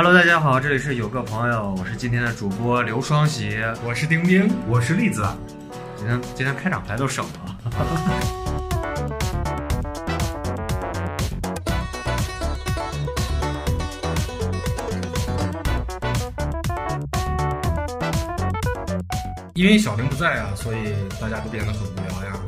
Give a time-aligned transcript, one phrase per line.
[0.00, 3.58] Hello，大家好，这里是有个朋友，我是今天的主播刘双喜。
[3.84, 5.26] 我是丁丁，我是栗子，
[5.96, 7.58] 今天今天开场白都省了。
[19.54, 22.38] 因为小玲不在啊，所以大家都变得很无聊呀，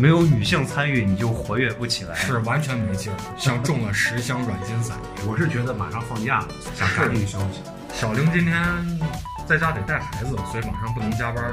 [0.00, 2.14] 没有女性参与，你就活跃不起来。
[2.14, 4.96] 是完全没劲儿，像中了十箱软金散。
[5.28, 7.60] 我是觉得马上放假了，想赶紧休息。
[7.92, 8.64] 小玲今天
[9.46, 11.44] 在家得带孩子，所以晚上不能加班，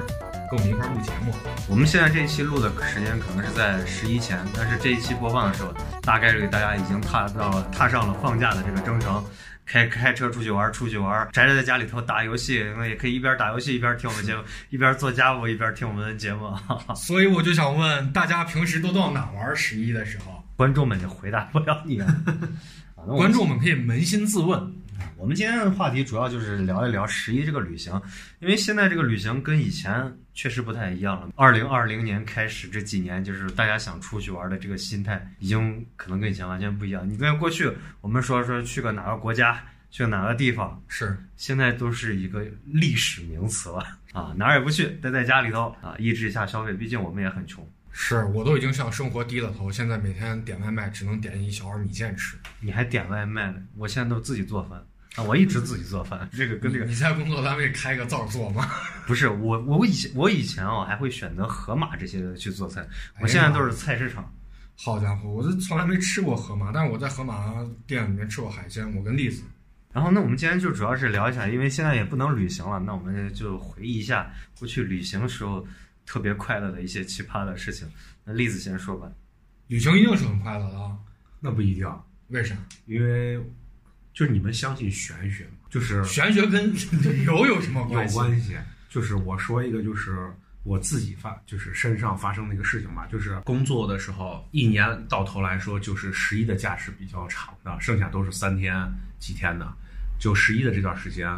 [0.50, 1.34] 跟我们一块儿录节目。
[1.68, 9.24] 我们现在这一期录的时间可能是在十一前，但是这一期播放的时候，大概率大家已经踏到了踏上了放假的这个征程。
[9.70, 16.50] 开开车出去玩，出去玩，宅宅在家里头打游戏，那也可以一边打游戏一边听我们节目， 一边做家务一边听我们的节目。
[16.96, 19.54] 所以我就想问大家，平时都到哪玩？
[19.54, 22.08] 十一的时候，观众们就回答不了你 啊。
[22.96, 24.74] 啊那我们观众们可以扪心自问。
[25.18, 28.02] 我们今天的话题主要就是聊一聊十一这个旅行，
[28.40, 31.30] 因为现在这个旅行跟以前确实不太一样了。
[31.36, 37.10] 二零二零年开始这几年，就是大家想出去玩的这个心态，已经可能跟以前完全不一样。
[37.10, 37.72] 你跟过去
[38.02, 43.80] 我们说说去个哪个国家，去哪个地方，是，现在都是一个历史名词了
[44.14, 47.68] 啊，哪儿也不去，待在家里头啊，抑制一下消费，毕竟我们也很穷。
[47.92, 52.38] 是我都已经向生活低了头，现在每天点外卖只能点一小碗米线吃。
[52.60, 53.58] 你还点外卖呢？
[53.76, 54.80] 我现在都自己做饭
[55.18, 58.70] 啊，我一直自己做饭，这个跟这个你在工作单位开个灶做吗？
[59.08, 62.82] 不是我，我以前我以前啊还会选择盒马这些去做菜，
[63.16, 64.32] 哎我现在都是菜市场。
[64.76, 67.52] 好家伙，我是从来没吃过河马，但是我在河马
[67.88, 68.96] 店里面吃过海鲜。
[68.96, 69.42] 我跟栗子，
[69.92, 75.66] 然后，那我们今天就主要是聊一下，因为现在也不能旅行了，那我们就回忆一下过去旅行时候
[76.06, 77.90] 特别快乐的一些奇葩的事情。
[78.24, 79.12] 那栗子先说吧。
[79.66, 80.96] 旅行一定是很快乐的啊。
[81.40, 81.92] 那不一定，
[82.28, 82.56] 为啥？
[82.86, 83.42] 因为
[84.18, 85.52] 就是你们相信玄学吗？
[85.70, 86.74] 就是玄学跟
[87.04, 88.16] 旅游有什么关系？
[88.16, 88.58] 有关系。
[88.90, 90.28] 就是我说一个，就是
[90.64, 93.08] 我自己发，就是身上发生的一个事情吧。
[93.12, 99.72] 就是工作的时候，一年到头来说，就是十一的假是比较长的，剩下都是三天几天的。
[100.18, 101.30] 就十一的这段时间，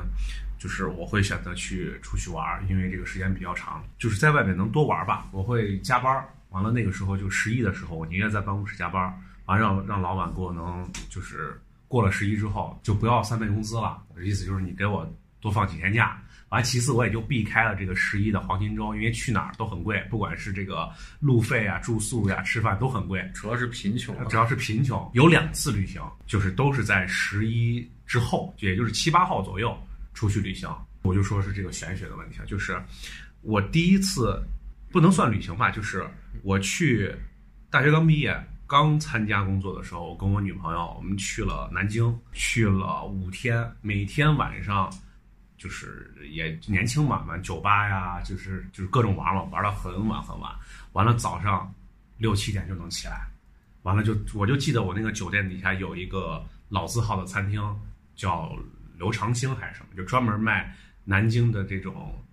[0.58, 5.28] 就是我会选择去出去玩儿，因为这个时间比较长，就是在外面能多玩儿吧。
[5.34, 9.14] 我会加班儿，完了那个时候就十一的时候，我宁愿在办公室加班儿，
[9.48, 14.02] 完让让老板给我能就是过了十一之后就不要三倍工资了。
[14.24, 15.06] 意思就是你给我
[15.42, 16.18] 多放几天假。
[16.50, 20.90] 完，其次我也就避开了这个十一的黄金周，因为去哪儿都很贵，不管是这个
[21.20, 23.24] 路费啊、住宿呀、吃饭都很贵。
[23.36, 29.78] 主要是贫穷啊只要是贫穷，有两次旅行，就是都是在十一之后，也就是七八号左右
[30.16, 30.68] 出去旅行。
[31.04, 32.82] 我就说是这个玄学的问题啊，就是
[33.42, 34.42] 我第一次
[34.92, 36.04] 不能算旅行吧，就是
[36.42, 37.16] 我去
[37.70, 38.36] 大学刚毕业。
[38.70, 44.88] 刚参加工作的时候，我跟我女朋友，我们去了南京，去了五天，每天晚上
[45.58, 50.54] 就是也年轻嘛，玩酒吧呀，就是就是各种玩嘛，玩到很晚很晚。
[50.92, 51.74] 完了早上
[52.20, 53.28] 六七点就能起来，
[53.82, 57.60] 完了就我就记得我那个酒店底下有一个老字号的餐厅，
[58.16, 58.56] 叫
[59.00, 60.72] 刘长兴还是什么，就专门卖
[61.04, 62.24] 南京的这种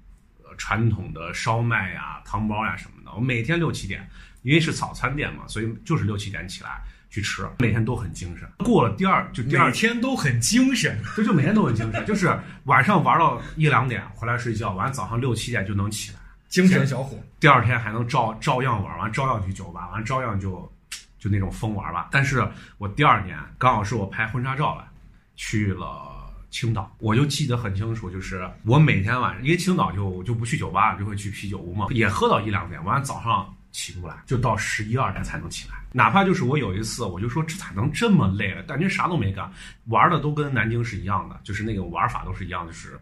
[0.45, 3.11] 呃传统的烧麦呀、汤包呀什么的。
[3.15, 4.07] 我每天六七点，
[4.47, 6.81] 因为是早餐店嘛，所以就是六七点起来
[7.11, 8.49] 去吃，每天都很精神。
[8.59, 10.97] 过了第二就第二每天都很精神。
[11.17, 12.33] 就就每天都很精神，就是
[12.65, 16.19] 晚上玩到一两点回来睡觉，完了早上六七点就能起来，
[16.49, 20.73] 精神小伙，第二天还能照照样玩，完照样去酒吧，完照样就
[21.19, 22.09] 就那种疯玩吧。
[22.13, 22.47] 但是
[22.78, 24.87] 我第二年刚好是我拍婚纱照了，
[25.34, 35.75] 去了青岛，我就记得很清楚，就是我每天晚上，因为青岛就就不去酒吧，就会去啤酒屋嘛，也喝到一两点，完了早上起不来，就到十一二点才能起来。
[35.93, 38.63] 哪怕就是我有一次，我就说这咋能这么累了？
[38.63, 39.53] 感觉啥都没干，
[39.89, 42.99] 玩的都跟南京是一样的，就是那个玩法都是一样的，就是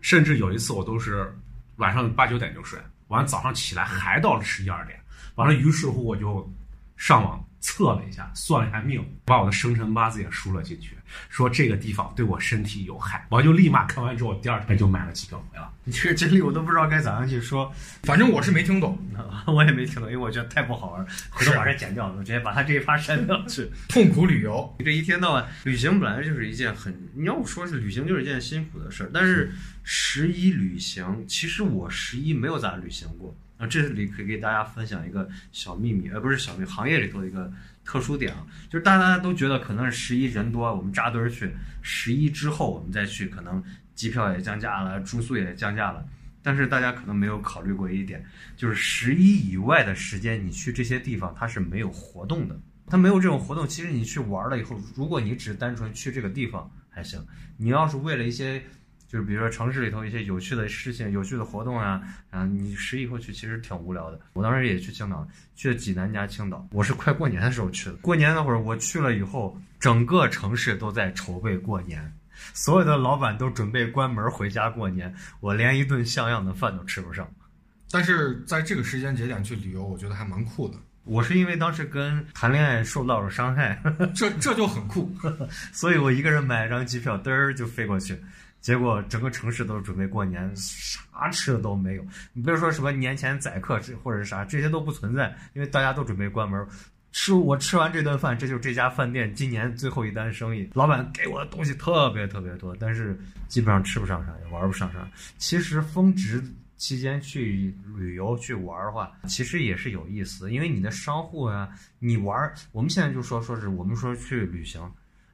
[0.00, 1.30] 甚至有一次我都是
[1.76, 2.78] 晚上八九点就睡，
[3.08, 4.98] 完了早上起来还到了十一二点，
[5.34, 6.50] 完了于是乎我就
[6.96, 10.94] 上网测了一下，算了一下命，把我的生辰八字也输了进去，
[11.28, 15.68] 说这个地方对我身体有害，我就立马看完之后，第二天就买了机票回了。
[15.82, 17.74] 你这个经历我都不知道该咋样去说，
[18.04, 18.96] 反正我是没听懂。
[19.52, 23.68] 我也没听懂，因为我觉得太不好玩，回头把这剪掉，我直接把他这一趴删掉去。
[23.90, 29.52] 痛苦旅游，这一天到晚旅行本来就是一件很，你要说是旅行就是一件辛苦的事儿，但是
[29.82, 33.36] 十一旅行，其实我十一没有咋旅行过。
[33.58, 37.50] 啊，这里可以给大家分享一个小秘密，呃，不是小秘，行业里头的一个
[37.84, 41.50] 特殊点啊，就是大家都觉得可能是十一人多，我们扎堆儿去，
[41.82, 43.62] 十一之后我们再去，可能
[43.94, 46.06] 机票也降价了，住宿也降价了。
[46.42, 48.24] 但是大家可能没有考虑过一点，
[48.56, 52.56] 就是十一以外的时间，你去这些地方它是没有活动的，
[52.86, 53.66] 它没有这种活动。
[53.66, 57.20] 其实你去玩了以后，如果你只单纯去这个地方，还行。
[57.56, 58.62] 你要是为了一些，
[59.08, 64.20] 就是比如说城市里头一些有趣的事情、有趣的活动啊，啊，你十一以后去其实挺无聊的。
[64.32, 67.92] 我当时也去青岛，去了济南加青岛，我是快过年的时候去的。
[67.96, 72.12] 过年那会儿我去了以后，整个城市都在筹备过年，
[72.52, 77.28] 所有的老板都准备关门回家过年，我连一顿像样的饭都吃不上。
[77.90, 80.76] 但是在这个时间节点去旅游，我觉得还蛮酷的。
[81.04, 83.80] 我是因为当时跟谈恋爱受到了伤害，
[84.12, 85.08] 这这就很酷。
[85.72, 88.18] 所以我一个人买了张机票，嘚儿就飞过去。
[88.66, 92.04] 结果整个城市都准备过年，啥吃的都没有。
[92.32, 96.66] 你别说什么年前宰客这或者是啥，这些都不存在，因为大家都准备关门。
[97.12, 100.68] 吃我吃完这顿饭，这就是这家饭店今年最后一单生意。
[100.74, 103.16] 老板给我的东西特别特别多，但是
[103.46, 105.08] 基本上吃不上啥，也玩不上啥。
[105.38, 106.42] 其实峰值。
[106.76, 111.66] 期间去旅游去玩的话，其实也是有意思，因为你的商户啊，
[111.98, 114.82] 你玩，我们现在就说说是我们说去旅行，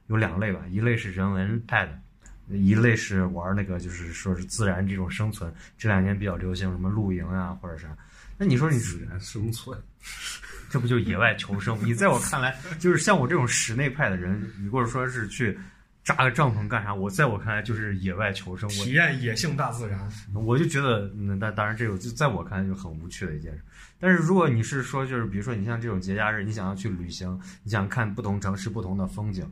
[0.07, 1.99] 有两类吧，一类是人文派的，
[2.49, 5.53] 一类是玩那个就是说是自然这种生存。
[5.77, 7.87] 这两年比较流行什么露营啊或者啥，
[8.37, 9.77] 那你说你自然生存，
[10.69, 11.77] 这不就野外求生？
[11.83, 15.57] 你在我看来，就是像我这种室内派的人，你或者说是去。
[16.05, 16.93] 扎个帐篷干啥？
[16.93, 19.97] 我在我看来就是野外求生，体验野性大自然。
[20.33, 23.61] 我就觉得，那当然这个就在我看来就很无趣的一件事。
[24.01, 29.49] 但是如果你是说，就是比如说你像这种节假日，你想要去旅行，你想看不同城市不同的风景，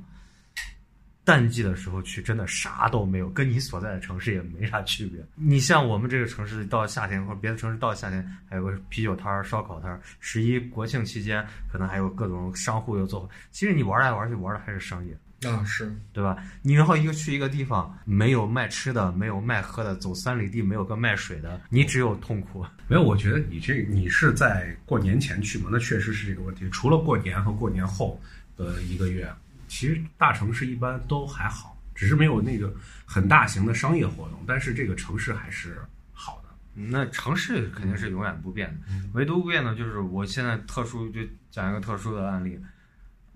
[1.31, 5.23] 淡季的时候去真的啥都没有，跟你所在的城市也没啥区别。
[5.35, 9.97] 你像我们这个城市到夏天或者别的城市到夏天，还有个啤酒摊、烧烤摊。
[10.19, 11.41] 十一国庆期间
[11.71, 13.29] 可能还有各种商户又做。
[13.49, 15.17] 其实你玩来玩去玩的还是商业。
[15.49, 16.37] 啊，是对吧？
[16.61, 22.63] 你然后一个去一个地方，没有卖吃的，没有卖喝的，走三里地没有个卖水的，你只有痛苦。
[22.89, 25.69] 没有，我觉得你这你是在过年前去嘛？
[25.71, 26.69] 那确实是这个问题。
[26.71, 28.21] 除了过年和过年后
[28.55, 29.27] 的一个月，
[29.71, 32.75] 其实大城市一般都还好，只是没有那个
[33.05, 35.81] 很大型的商业活动，但是这个城市还是
[36.11, 36.49] 好的。
[36.73, 38.81] 那城市肯定是永远不变的，
[39.13, 42.59] 唯独不变的就是我现在特殊就讲一个特殊的案例。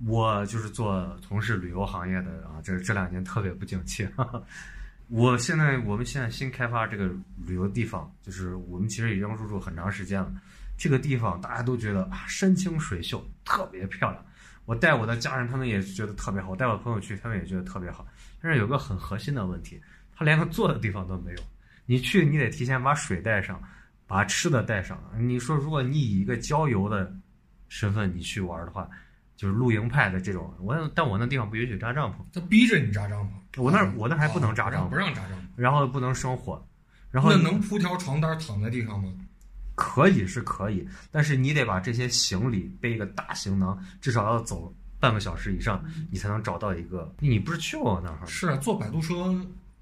[0.06, 4.06] 我就是做从事旅游行业的啊，这这两年特别不景气。
[5.08, 7.10] 我现在我们现在新开发这个
[7.48, 10.30] 旅游地方，就是我们其实已经入住很长时间了。
[10.78, 14.26] 这个地方大家都觉得啊，山清水秀，特别漂亮。
[14.66, 18.06] 我带我的家人，他们也觉得特别好；我带我朋友去，他们也觉得特别好。
[18.42, 19.80] 但是有个很核心的问题，
[20.16, 21.38] 他连个坐的地方都没有。
[21.86, 23.62] 你去，你得提前把水带上，
[24.08, 25.00] 把吃的带上。
[25.18, 27.14] 你说，如果你以一个郊游的
[27.68, 28.90] 身份你去玩的话，
[29.36, 33.62] 就是露营派的这种，我但我那地方不允许扎帐篷，他逼着你扎帐篷。
[33.62, 36.66] 我那我那还不能扎帐篷，不让扎帐篷，然后不能生火，
[37.12, 39.14] 然后那能铺条床单躺在地上吗？
[39.76, 47.14] 可以是可以，但是你得把这些行李背一个大行囊，至少要走半个小时以上，你才能找到一个。
[47.20, 48.26] 你不是去过那儿？
[48.26, 49.14] 是啊坐摆渡车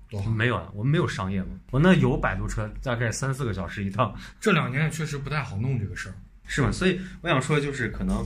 [0.10, 0.30] 多好？
[0.32, 1.50] 没有啊，我们没有商业嘛。
[1.72, 4.14] 我那有摆渡车，大概三四个小时一趟。
[4.40, 6.16] 这两年也确实不太好弄这个事儿，
[6.48, 6.72] 是吗？
[6.72, 8.26] 所以我想说，就是可能。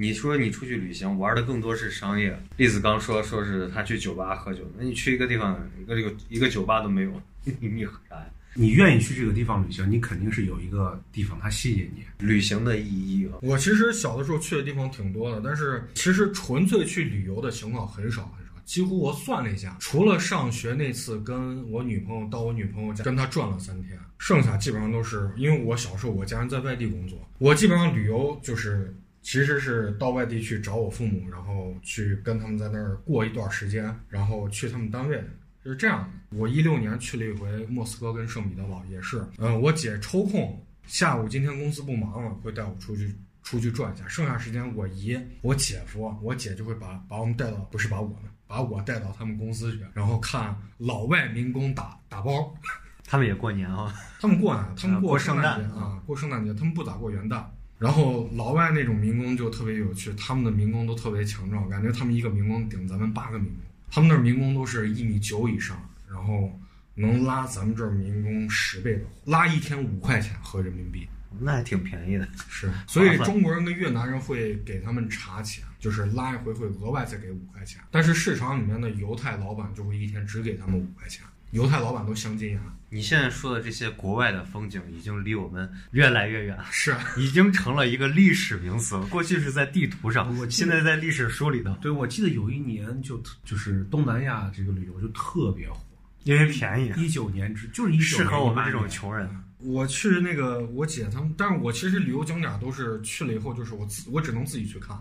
[0.00, 2.40] 你说你出去旅行玩的更多是商业。
[2.56, 8.26] 栗子刚说说是他去酒吧喝酒，那你去一个地方，一个一个一个酒吧都没有，你你喝啥呀？
[8.54, 12.02] 你愿意去这个地方旅行，你肯定是有一个地方它吸引你。
[12.18, 18.52] 旅行的意义，我其实小的时候去的地方挺多的，但是其实纯粹去旅游的情况很少很少。
[18.64, 28.94] 几乎我算了一下，除了上学那次跟我女朋友到我女朋友家跟她转了三天，剩下基本上都是因为我小时候我家人在外地工作，我基本上旅游就是。
[29.20, 35.22] 其实是到外地去找我父母，然后去跟他们在那儿过一段时间，然后去他们单位，
[35.64, 36.36] 就是这样的。
[36.36, 44.06] 我一六年去了一回莫斯科跟圣彼得堡，也是，嗯，我姐抽空下午今天公司不忙了，会带我出去出去转一下。
[44.08, 52.54] 剩下时间我姨、我姐夫、我姐就会把把我们带到，不是把我们，把我带到他们公司去，然后看老外民工打打包。
[53.10, 53.94] 他们也过年啊？
[54.20, 57.42] 他们过啊，他们过圣诞节啊，过圣诞节，他们不咋过元旦。
[57.78, 63.56] 然后老外那种民工就特别有趣，他们的民工都特别强壮，感觉他们一个民工顶咱们八个民工。
[63.90, 65.76] 他们那儿民工都是一米九以上，
[66.10, 66.52] 然后
[66.94, 71.08] 能拉咱们这儿民工十倍的，拉一天五块钱合人民币，
[71.40, 72.28] 那还挺便宜的。
[72.48, 77.80] 是，所以中国人跟越南人会给他们茶钱，就是拉一回会额外再给五块钱。
[77.90, 81.24] 但是市场里面的犹太老板就会一天只给他们五块钱。
[81.52, 82.74] 犹太老板都相近啊！
[82.90, 86.64] 你现在说的这些国外的风景，已经离我们越来越远了。
[86.70, 89.06] 是，已经成了一个历史名词了。
[89.06, 91.74] 过去是在地图上，现在在历史书里头。
[91.80, 95.78] 对，我记得有一年就就是东南亚这个旅游就特别火，
[96.24, 96.92] 因为便宜。
[96.96, 99.28] 一九年之就是一适合我们这种穷人。
[99.58, 104.98] 我去那个我姐他们，但是我其实旅游景点都是去了以后，就是我自我只能自己去看，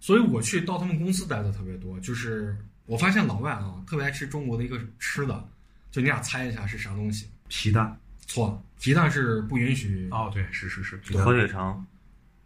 [0.00, 2.56] 所以我去到他们公司待的特别多，就是。
[2.86, 5.48] 我发现老外啊特别爱吃中国的一个吃的，
[5.94, 7.30] 就你俩猜一下是啥东西？
[7.46, 7.96] 皮蛋。
[8.26, 10.08] 错了，皮蛋是不允许。
[10.10, 11.86] 哦，对，是是是，火腿肠，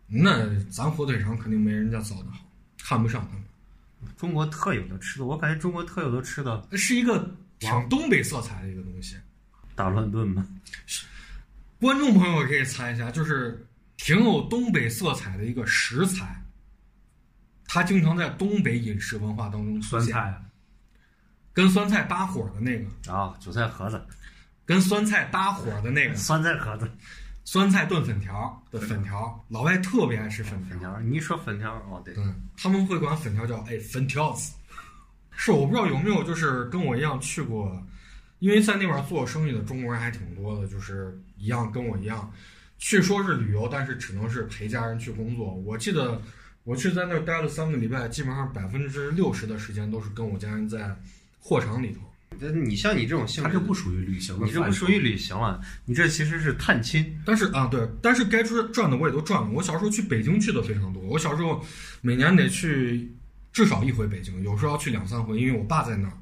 [0.07, 2.45] 那咱火腿肠肯定没人家造的好，
[2.77, 4.15] 看不上他们。
[4.19, 9.17] 中国特有的吃的，我感觉中国特有的吃的是一个挺东北色彩的一个东西。
[9.75, 10.47] 大乱炖吗？
[11.81, 16.39] 观众朋友可以猜一下，就是挺有东北色彩的一个食材，
[17.65, 20.13] 它经常在东北饮食文化当中出现。
[20.13, 20.43] 酸菜，
[21.59, 24.01] 跟酸菜搭伙的那个啊，韭菜盒子，
[24.65, 26.89] 跟酸菜搭伙的那个 酸菜盒子，
[27.45, 30.93] 酸菜炖粉条的粉条，老外特别爱吃粉粉条。
[30.93, 32.23] 条，你一说粉条，哦对，对，
[32.57, 34.55] 他们会管粉条叫哎粉条子。
[35.33, 37.85] 是我不知道有没有就是跟我一样去过，
[38.39, 42.33] 因为在那边做生意的中国人还挺多的，就是一样跟我一样，
[42.79, 45.53] 去说是旅游，但是只能是陪家人去工作。
[45.53, 46.23] 我记得
[46.63, 50.97] 我去在那儿待了三个礼拜，基本上百分之六十的时间都是跟我家人在
[51.39, 52.01] 货场里头。
[52.41, 57.05] 这你像你这种性质，它这不属于旅行的，你这不属于旅行了，你这其实是探亲。
[57.25, 59.51] 但是啊，对，但是该赚赚的我也都赚了。
[59.51, 61.65] 我小时候去北京去的非常多，我小时候
[62.01, 63.13] 每年得去
[63.53, 66.13] 至少一回北京，有时候要去两三回，因为我爸在那儿。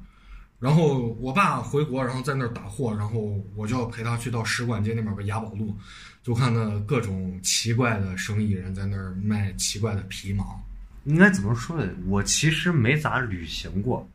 [0.59, 5.77] 然后我爸回国，然后在那儿打货，然后我就要陪他去到使馆街那边个雅宝路，
[6.23, 10.59] 就看那各种奇怪的生意人在那儿卖奇怪的皮毛。
[11.03, 11.87] 应该怎么说呢？
[12.07, 14.09] 我其实没咋旅行过，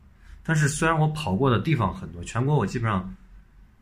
[0.45, 3.15] 但是虽然我跑过的地方很多，全国我基本上，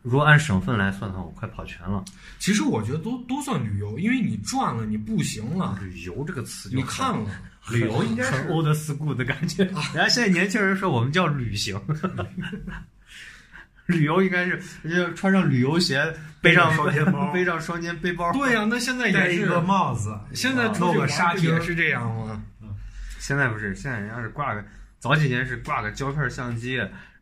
[0.04, 2.04] 如果按省份来算的话，我快跑全了。
[2.40, 7.30] 其实我觉得都都算旅游，因为你转了，你步行了，旅游这个词就你看了，
[7.72, 9.64] 旅游应该是 old school 的感觉。
[9.64, 11.80] 人家现在年轻人说我们叫旅行，
[13.88, 18.32] 旅游应该是就穿上旅游鞋，背上双肩包 背上双肩背包。
[18.34, 22.42] 对呀、那现在也是，戴一个帽子，现在出个沙丁也是这样吗？
[23.20, 24.64] 现在不是，现在人家是挂个，
[25.02, 26.76] 早几年是挂个胶片相机，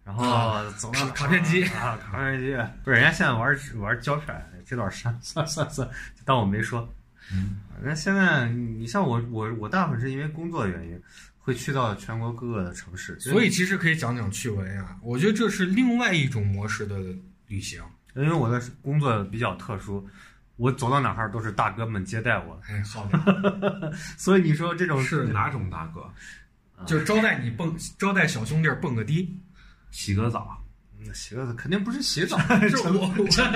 [0.03, 6.87] 然后啊走到卡卡片机啊，卡片机，不是人家现在玩玩胶片，这段删算 算算，就当我没说。
[7.31, 11.01] 嗯，那现在你像我我我大部分是因为工作原因，
[11.37, 14.97] 会去到全国各个的城市，所以其实可以讲讲趣闻呀。
[15.01, 16.99] 我觉得这是另外一种模式的
[17.47, 17.81] 旅行。
[18.15, 20.05] 因为我的工作比较特殊，
[20.57, 26.11] 我走到哪儿都是大哥们接待我，哎，好的， 所以你说这种是哪种大哥？
[26.85, 29.37] 就招待你蹦，招待小兄弟儿蹦个迪。
[29.91, 30.63] 洗个澡，
[30.99, 32.37] 那洗个澡肯定不是洗澡，
[32.69, 33.51] 是我，我沉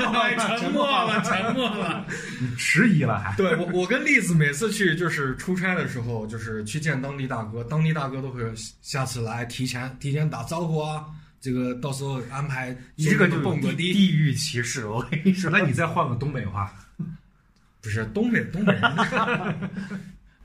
[0.72, 2.06] 默了，沉默了。
[2.58, 3.36] 迟疑了还？
[3.36, 8.42] 对我，我跟栗子每次去就是出差的时候，就是去见当地大哥，当地大哥都会
[8.82, 11.06] 下次来提前提前打招呼啊，
[11.40, 13.94] 这个到时候安排你这个就蹦个迪。
[13.94, 15.52] 地域歧视，我跟你说。
[15.52, 16.74] 那你再换个东北话，
[17.80, 18.82] 不是东北东北人，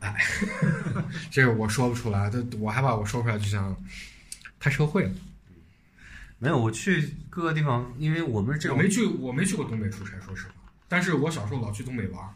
[0.00, 0.14] 哎，
[1.30, 3.76] 这个我说不出来，这我害怕我说出来就像
[4.60, 5.12] 太社会了。
[6.38, 10.54] 没有，我去各个地方，因为我们这种我没去，我没去过东北出差，说实话。
[10.86, 12.30] 但是我小时候老去东北玩儿。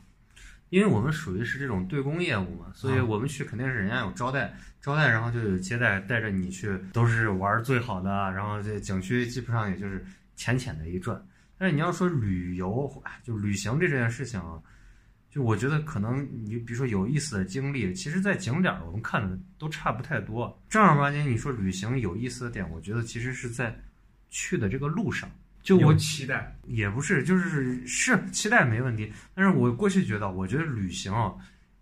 [0.70, 10.02] 因为我们属于是这种对公业务嘛，所以我们去肯定是人家有招待，招待然后就有接待，带着你去都是玩儿最好的，然后这景区基本上也就是
[10.34, 11.22] 浅浅的一转。
[11.58, 14.58] 但是你要说旅游，哎就旅行这件事情啊，
[15.32, 20.60] 就我觉得可能你比如说有意思的经历，其实在景点儿我们看的都差不太多。
[20.68, 23.74] 正儿八经你说旅行有意思的点，我觉得其实是在
[24.28, 25.26] 去的这个路上。
[25.62, 31.32] 就我期待，也不是，就是是期待没问题，但是我过去觉得，我觉得旅行啊，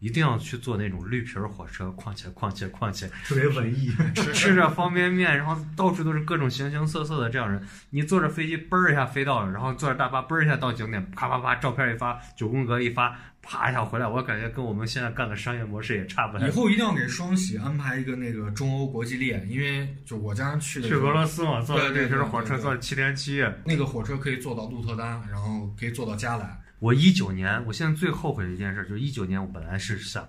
[0.01, 3.93] 一定要去坐那种绿皮儿火车，况且况且况且，特别文艺。
[4.15, 7.63] 吃 吃着方便面，然后到处都是各种形形色色的这样人。
[7.91, 16.51] 你坐着飞机嘣儿一下飞到了，然后坐着大巴嘣儿一下到景点，啪啪啪，照片一发，九宫格一发，啪一下回来，我感觉跟我们现在干的商业模式也差不太以。
[16.51, 23.55] 后一定要给双喜安排一个那个中欧国际列，因为就我家人去的去俄罗斯嘛，坐着绿皮儿火车，坐了七天七夜。
[23.67, 26.59] 那个火车可以坐到鹿特丹，然后可以坐到加莱。
[26.81, 30.29] 我一九年，我现在最后悔的一件事就是一九年，我本来是想，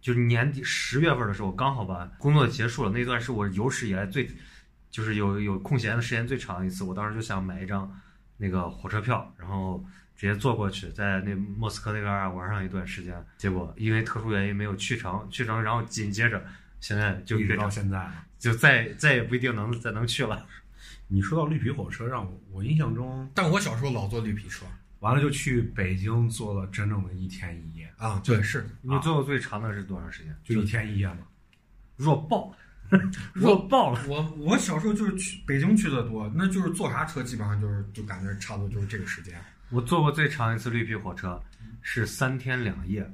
[0.00, 4.28] 就是年底十月份的时候，刚好把工作结束了，那段是我有史以来最，
[4.90, 6.82] 就是有有空闲的时间最长的一次。
[6.82, 7.88] 我当时就想买一张
[8.36, 9.84] 那个火车票，然后
[10.16, 13.24] 直接坐过去，在那莫斯科那边儿玩上一段时间。
[13.38, 16.44] 结果因为特殊原因没有去成，去成，然后紧接着
[16.80, 18.10] 现在就一直到现在。
[18.38, 20.46] 就再再也不一定能再能去了。
[21.08, 24.66] 你说到绿皮火车，让我我印象中，但我小时候老坐绿皮车
[25.00, 30.34] 完了就去北京坐了整整的一天一夜，啊，对，是你坐过最长的是多长时间？
[30.44, 31.18] 就一天一夜嘛。
[31.96, 32.54] 弱爆，
[33.32, 34.04] 弱爆了。
[34.06, 39.34] 我我小时候就是去北京去的多，那就是坐啥车基本上就是就感觉差不多就是这个时间。
[39.70, 41.42] 我坐过最长一次绿皮火车
[41.80, 43.10] 是三天两夜，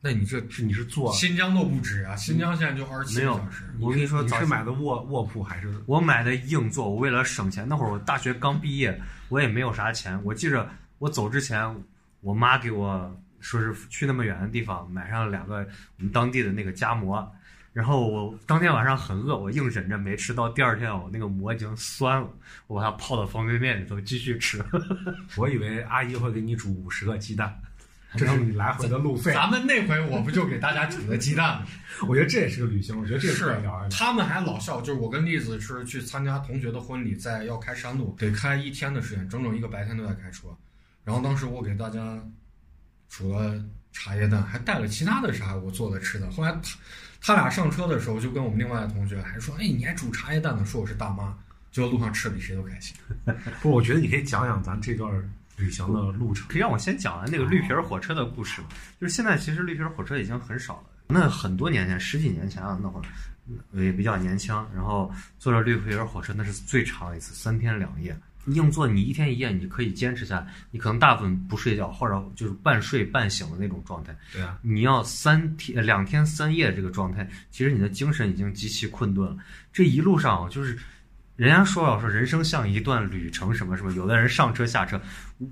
[0.00, 3.64] 那你这是你是坐新疆都不止啊，新疆现在就二十七个小时。
[3.80, 10.22] 我跟你说，你是买的卧卧铺还是我买的硬座，我为了省钱，那会儿我大学刚毕业，我也没有啥钱。
[10.24, 11.74] 我记着我走之前，
[12.20, 15.56] 我妈给我说是去那么远的地方买上了两个
[15.98, 17.30] 我们当地的那个夹馍，
[17.72, 22.28] 然后我当天晚上很饿，我硬忍着没吃，到第二天我那个馍已经酸了，
[22.68, 24.64] 我把它泡到方便面里头继续吃。
[25.36, 27.54] 我以为阿姨会给你煮五十个鸡蛋，
[28.16, 29.34] 这是你来回的路费。
[29.34, 31.66] 咱们那回我不就给大家煮的鸡蛋吗？
[32.08, 33.62] 我觉得这也是个旅行，我觉得这个是。
[33.90, 40.48] 他们还老笑，就是我跟栗子是去参加同学的婚礼，在要开山路，得开一天的时间，整整一个白天都在开车。
[41.04, 42.18] 然后当时我给大家
[43.08, 46.30] 煮了茶叶蛋，还带了其他的啥我做的吃的。
[46.30, 46.60] 后来他
[47.20, 51.36] 他俩上车的时候，就跟我们另外的同学还说：“哎，你还煮茶叶蛋呢？”说我是大妈。
[51.70, 52.94] 就在路上吃的比谁都开心。
[53.60, 55.12] 不，我觉得你可以讲讲咱这段
[55.56, 56.46] 旅行的路程。
[56.46, 58.68] 可以让我先讲完那个绿皮儿火车的故事吧。
[59.00, 60.84] 就是现在其实绿皮儿火车已经很少了。
[61.08, 68.16] 那很多年前，十几年前啊，那会儿也比较年轻，然后坐着绿皮儿火车，那是最长一次，三天两夜。
[68.46, 74.14] 硬座你一天一夜你可以坚持下来，你可能大部分不睡觉，或者就是半睡半醒的那种状态。
[74.32, 79.36] 对啊，你要三天、两天三夜这个状态，其实你的精神已经极其困顿了。
[79.72, 80.78] 这一路上就是，
[81.36, 85.00] 人家说啊说人生像一段旅程，什么什么，有的人上车下车，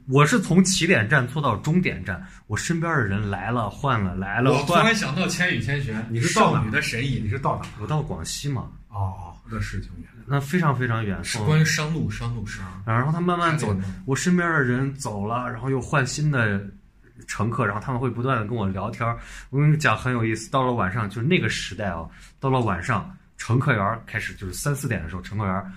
[0.09, 4.75] 我是从起点站坐到终点站，我身边的人来了换了，来了我突。
[4.75, 7.69] 然想到《千与千寻》，你是少女的神医你，是到哪？
[7.81, 10.09] 我到广西嘛，哦，那是挺远。
[10.25, 12.61] 那非常非常远，是关于山路，山路是。
[12.87, 16.65] 然后他慢慢走我身边的人走了，然后又换新的
[17.27, 19.19] 乘客，然后他们会不断的跟我聊天儿。
[19.51, 22.07] 我跟你讲很有意思，到了晚上，就是那个时代啊，
[22.39, 25.73] 到了晚上，乘客员开始就是三四点的时候，乘客员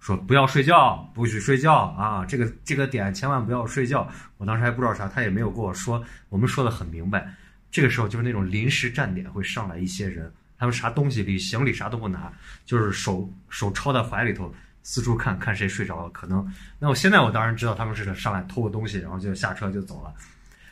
[0.00, 4.10] 说不要睡觉，不许睡觉啊，这个这个点千万不要睡觉。
[4.38, 7.32] 我当时还不知道啥，他也没有跟我说，我们说的很明白。
[7.70, 12.32] 这个时候就是那种临时站点会上来一些人，他们啥东西里行李啥都不拿，
[12.64, 16.10] 就是手手抄在怀里头，四处看看谁睡着了。
[16.10, 16.44] 可能
[16.80, 20.12] 那我现在我当然知道他们是上来偷个东西，然后就下车就走了。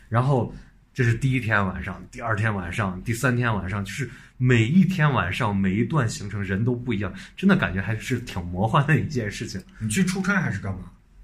[0.09, 0.53] 然后
[0.95, 9.61] 这是第一天晚上，第二天晚上，第三天晚上，就是每一天晚上每一段行程人都不一样，真的感觉还是挺魔幻的一件事情。
[9.81, 10.81] 你去出差还是干嘛？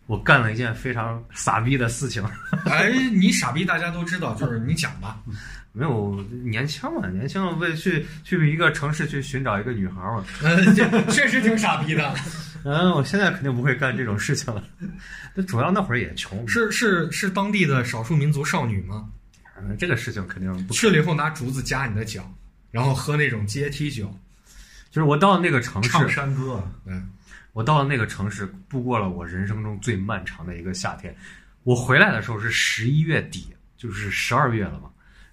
[0.06, 2.20] 我干了一件非常傻逼的事情，
[2.66, 5.22] 哎，你傻逼，大家都知道，就是你讲吧。
[5.72, 10.24] 没有年轻嘛，年轻为去去一个城市去寻找一个女孩嘛。
[10.42, 12.12] 嗯， 这确实挺傻逼的。
[12.66, 14.64] 嗯，我现在肯定不会干这种事情了。
[15.32, 19.08] 那主要那会儿也穷，是是是当地的少数民族少女吗？
[19.62, 22.32] 嗯这个事情肯定不去了以后拿竹子夹你的脚，
[22.70, 24.12] 然后喝那种阶梯酒。
[24.90, 27.08] 就是我到了那个城市唱市，山歌，嗯，
[27.52, 31.14] 我到了那个城市，度过了我人生中最漫长的一个夏天。
[31.62, 33.46] 我回来的时候是十一月底，
[33.76, 34.90] 就是十二月了嘛。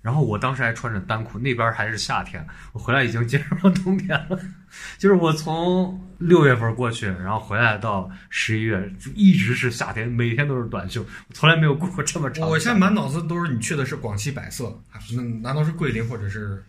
[0.08, 4.40] 然后我当时还穿着单裤，那边还是夏天，我回来已经进入了冬天了。
[4.98, 12.48] 就是我从六月份过去，然后回来到十一月，就一直是夏天，每天都是短袖，我从来没有过过这么长。
[12.48, 16.64] 我现在满脑子都是你去的是广西百色，还是难道是桂林或者是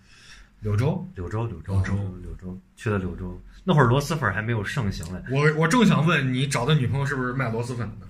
[0.58, 1.08] 柳州？
[1.14, 3.40] 柳州，柳州，柳州，柳州，去的柳州。
[3.62, 8.06] 那会儿螺蛳粉还没有盛行嘞，我我正想问你找的女朋友是不是卖螺蛳粉的？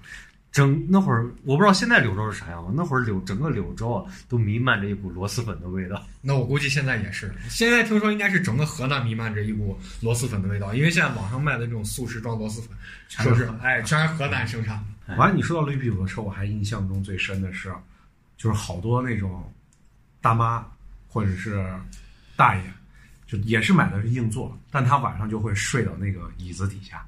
[0.58, 6.04] 整那会儿我不知道现在柳州是啥样，那会儿柳整个柳州啊都弥漫着一股螺蛳粉的味道。
[6.20, 7.32] 那我估计现在也是。
[7.48, 12.76] 现在听说应该是整个河南弥漫着一股螺蛳粉的味道，因为现在网上卖的这种速食装螺蛳粉，
[13.08, 15.14] 说是哎全是河南生产的。
[15.14, 17.72] 完了，你说到绿皮火车，我还印象中最深的是，
[18.36, 19.54] 就是好多那种
[20.20, 20.66] 大妈
[21.06, 21.64] 或者是
[22.34, 22.62] 大爷，
[23.28, 27.06] 就也是买的是硬座，但他晚上就会睡到那个椅子底下，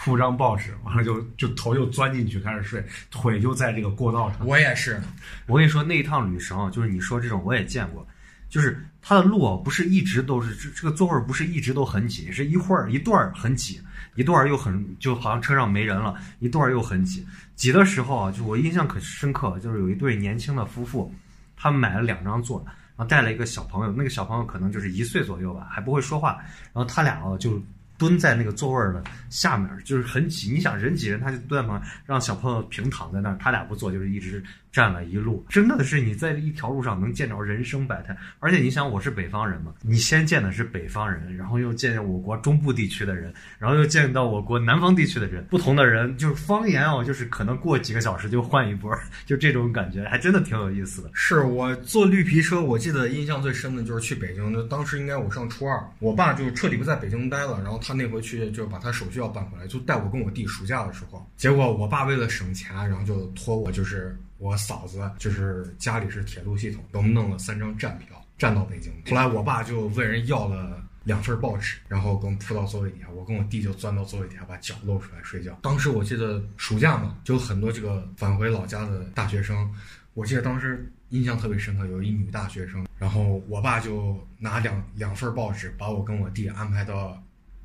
[0.00, 4.46] 铺张报纸，完了就就头就钻进去开始睡，腿就在这个过道上。
[4.46, 5.02] 我也是，
[5.46, 8.06] 我跟你说，那一趟旅程啊，就是你说这种我也见过，
[8.48, 13.80] 就是它的路啊，不是一直都是这这个座位儿不是一直都很挤，是一会儿一段儿很挤，
[14.14, 17.26] 一段儿又很就好像车上没人了，一段儿又很挤。
[17.56, 21.12] 挤的时候啊，就我印象可深刻，就是有一对年轻的夫妇，
[21.56, 22.64] 他们买了两张座，
[22.96, 26.38] 然后带了一个小朋友，那个小朋友可能就是一岁左右吧，还不会说话，
[26.72, 27.60] 然后他俩啊就。
[27.98, 30.52] 蹲在那个座位儿的下面，就是很挤。
[30.52, 33.36] 你想人挤人，他就蹲在旁边，让小朋友平躺在那儿。
[33.40, 35.44] 他俩不坐，就是一直站了一路。
[35.48, 38.16] 真的是你在一条路上能见着人生百态。
[38.38, 51.10] 而且你想，我是北方人嘛，你先见的是北方人，然后又见见我国中部地区的人，然后又见到我国南方地区的人，不同的人就是方言哦，就是可能过几个小时就换一波，就这种感觉，还真的挺有意思的。
[51.14, 68.92] 是我坐绿皮车，我记得印象最深的就是去北京，就当时应该我上初二，我爸就彻底不在北京待了，然后他那回去就把他手续要办回来，就带我跟我弟暑假的时候，结果我爸为了省钱，然后就托我就是我嫂子，就是家里是铁路系统，给我们弄了三张站票，站到北京。
[69.08, 70.84] 后来我爸就问人要了。
[71.04, 75.58] 两份报纸，然后给我们铺到座位底下，我跟我弟就钻到座位底下，把脚露出来睡觉。
[75.62, 79.74] 当时我记得暑假嘛，就很多这个返回老家的大学生。
[80.12, 87.18] 我记得当时印象特别深刻，有一女大学生，然后我爸就拿两两份报纸，把我跟我弟安排到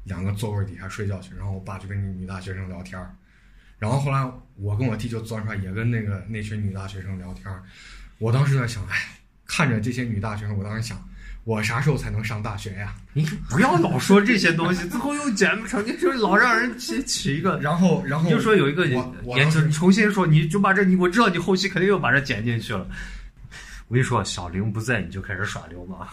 [0.03, 1.35] 两个座位底下睡觉去。
[1.35, 3.15] 然后我爸就跟那女大学生聊天儿，
[3.79, 4.23] 然后后来
[4.55, 7.63] 我跟我弟就钻出来，也跟那个那群女大学生聊天儿。
[8.19, 10.97] 我当时在想，哎，看着这些女大学生，我当时想。
[11.45, 12.95] 我啥时候才能上大学呀？
[13.11, 22.87] 你不要老说这些东西，最后又剪不成， 你就老让人起起一个，然后然后就说有一个年轻，重新说，你就把这你我知道你后期肯定又把这剪进去了。
[23.89, 26.07] 我跟你说，小玲不在，你就开始耍流氓，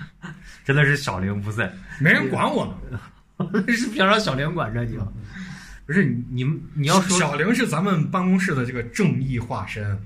[0.64, 2.98] 真的是小玲不在，没人管我呢，
[3.68, 5.08] 是平常小玲管着你吗？
[5.86, 9.98] 不是你你你要说小玲是咱们办公室的这个正义化身。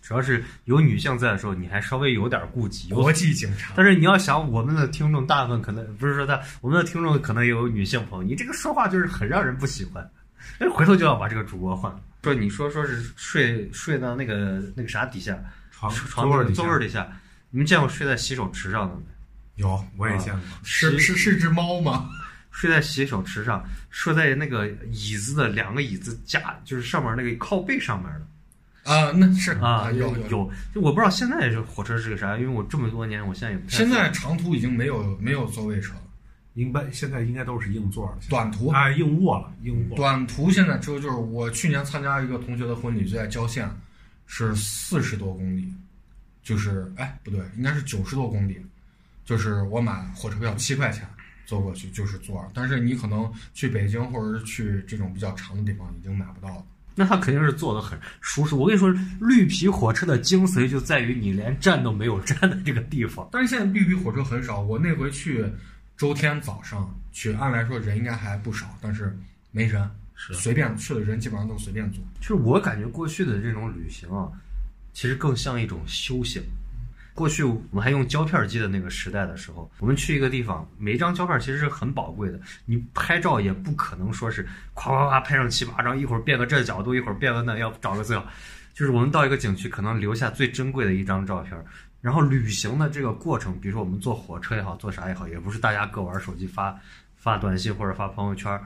[0.00, 2.88] 主要是有女性在的时候，你还稍微有点顾忌。
[2.90, 10.10] 国际警察，但是你要想，我们的听众大部分可能不是说他，我们的听众可能也有女性朋友，你这个说话就是很让人不喜欢。
[10.58, 11.94] 哎，回头就要把这个主播换。
[12.24, 15.38] 说你说说是睡睡到那个那个啥底下，
[15.70, 17.06] 床床座位底下，
[17.50, 19.02] 你们见过睡在洗手池上的没？
[19.56, 20.42] 有，我也见过。
[20.64, 22.08] 是是是只猫吗？
[22.52, 28.26] 睡在洗手池上，睡在那个椅子的两个椅子架，就是上面那个靠背上面的。
[28.84, 36.02] 啊，那是啊，有有，就我不知道现在这火车是个啥，因为我这么多年，我现在也不现在长途已经没有没有座位车了，
[36.54, 38.18] 应该现在应该都是硬座了。
[38.28, 39.96] 短途啊，硬卧了，硬卧。
[39.96, 43.70] 短途现在只有就是我去年参加一个同学的婚礼，就在郊县，
[44.26, 45.72] 是四十多公里，
[46.42, 48.60] 就是哎不对，应该是九十多公里，
[49.24, 51.08] 就是我买火车票七块钱
[51.52, 56.64] 坐过去就是座，但是你可能去北京或者是去这种比较长的地方已经买不到了。
[56.94, 58.54] 那他肯定是坐的很舒适。
[58.54, 63.28] 我跟你说，绿皮火车的精髓就在于你连站都没有站的这个地方。
[63.30, 64.62] 但是现在绿皮火车很少。
[64.62, 65.44] 我那回去
[65.94, 69.14] 周天早上去，按来说人应该还不少，但是
[69.50, 72.02] 没人，是随便去的人基本上都随便坐。
[72.18, 74.32] 就是我感觉过去的这种旅行啊，
[74.94, 76.42] 其实更像一种修行。
[77.14, 82.40] 过去我们还用胶片机的那个时代的时候，我们去一个地方，每一张胶片其实是很宝贵的。
[82.64, 88.26] 你拍照也不可能说是夸夸夸拍上七八张，一会儿变个这角度，一会儿变个那，要找个最好。
[88.72, 91.62] 就是我们到一个景区，可能留下最珍贵的一张照片。
[92.00, 96.74] 然后旅行的这个过程，比如说我们坐火车也好，坐啥也好，也不是大家各玩手机发
[97.14, 98.58] 发短信或者发朋友圈，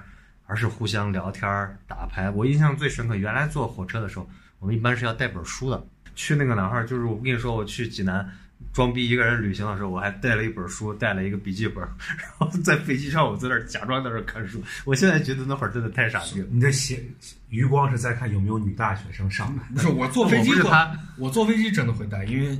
[0.47, 1.45] 而是互相聊天
[1.87, 2.31] 打牌。
[2.31, 4.27] 我印象最深刻，原来坐火车的时候，
[4.61, 5.87] 我们一般是要带本书的。
[6.17, 8.29] 去那个哪儿，就是我跟你说，我去济南
[8.73, 11.85] 装逼一个人旅行的时候，我还带了一本书，带了一个笔记本，
[12.19, 14.61] 然后在飞机上我在那儿假装在那儿看书。
[14.85, 16.49] 我现在觉得那会儿真的太傻逼了。
[16.51, 17.05] 你的写
[17.51, 19.63] 余光是在看有没有女大学生上来？
[19.75, 22.59] 不是我坐飞机，他我坐飞机真的会带，因为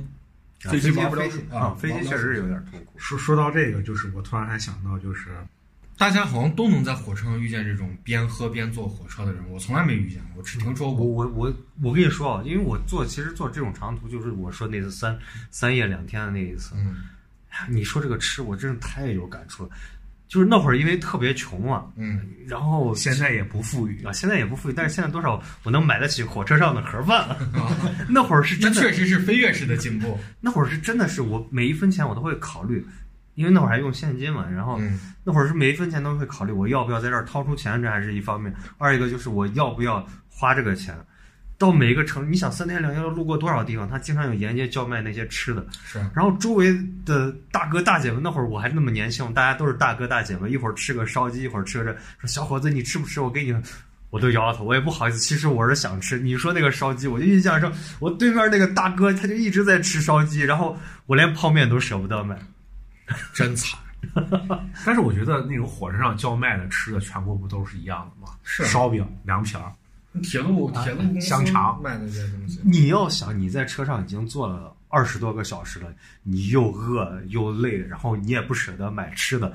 [0.59, 2.93] 飞机飞机啊，飞机确实有点痛苦。
[2.97, 5.29] 说说到这个，就是我突然还想到，就是。
[5.97, 11.03] 大家好像都能在火车上遇见这种边喝边坐火车的人，我从来没遇见过，只听说过。
[11.03, 15.17] 我我我我跟你说啊，因为我坐其实坐这种长途，就是我说那次三
[15.49, 16.75] 三夜两天的那一次。
[16.75, 16.97] 嗯，
[17.67, 19.69] 你说这个吃，我真是太有感触了。
[20.27, 27.39] 就是那会儿因为特别穷啊，嗯，然后现在也不富裕啊，现在也不富裕，但是现在多少我能买得起火车上的盒饭了。
[28.07, 30.19] 那会儿是真的，确实是飞跃式的进步。
[30.41, 32.85] 那会儿是真的是我每一分钱我都会考虑。
[33.37, 34.81] 因为那会儿还用现金嘛，然后
[35.23, 38.51] 那会儿是每一分钱都会考虑我要不要在这儿掏出钱，这还是一方面。
[38.79, 40.97] 二一个就是我要不要花这个钱。
[41.59, 43.87] 到每一个城，你想三天两夜要路过多少地方？
[43.87, 45.63] 他经常有沿街叫卖那些吃的。
[45.85, 45.99] 是。
[46.15, 51.99] 然后周围的大哥大姐们，那会儿我还那么年轻，大家都是大哥大姐们，一会儿吃个烧鸡，一会儿吃个这。
[52.19, 53.21] 说小伙子你吃不吃？
[53.21, 53.55] 我给你，
[54.09, 55.17] 我都摇摇头，我也不好意思。
[55.19, 56.19] 其实我是想吃。
[56.19, 62.37] 你说那个烧鸡，我就印象中，我对面那个大哥他就一直在吃烧鸡，然后我连泡面都舍不得买。
[63.33, 63.79] 真惨，
[64.85, 68.33] 但是我觉得那种火车上叫卖的吃的，全国不都是一样的吗？
[68.43, 69.71] 是烧饼、凉皮儿、
[70.21, 72.59] 铁路铁路香肠卖的这些东西。
[72.63, 75.87] 你要想你在车上已经坐了二十多个小时了，
[76.23, 79.53] 你又饿又累，然后你也不舍得买吃的，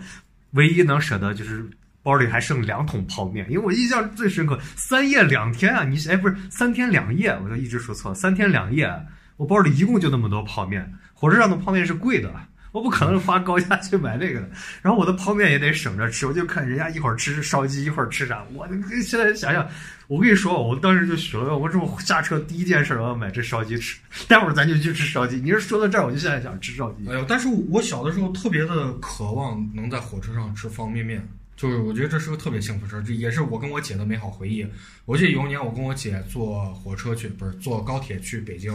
[0.53, 1.69] 唯一能舍得就是
[2.03, 3.47] 包里还剩两桶泡面。
[3.51, 8.91] 因为我印象最深刻，三夜两天啊，你哎不是三天两夜，我就一直说错，三天两夜，
[9.37, 10.91] 我包里一共就那么多泡面。
[11.13, 12.33] 火车上的泡面是贵的。
[12.73, 18.67] 我不可能花高价去买这个的，然后我的泡面也得省着吃，我就看人家一会儿吃烧鸡，一会儿吃啥，我
[19.03, 19.69] 现在想想，
[20.09, 25.37] 我跟你说，我当时就许了愿，我这我下车第一件事我要买只烧鸡吃，待会儿咱就去吃烧鸡。
[25.37, 27.09] 你是说到这儿，我就现在想吃烧鸡。
[27.09, 31.27] 哎呦，但是我小的时候特别的渴望能在火车上吃方便面。
[31.55, 34.67] 就是我觉得这是个特别幸福的事儿，这也是我跟我姐的美好回忆。
[35.05, 38.73] 我记得有一年我跟我姐坐火车去，不是坐高铁去北京，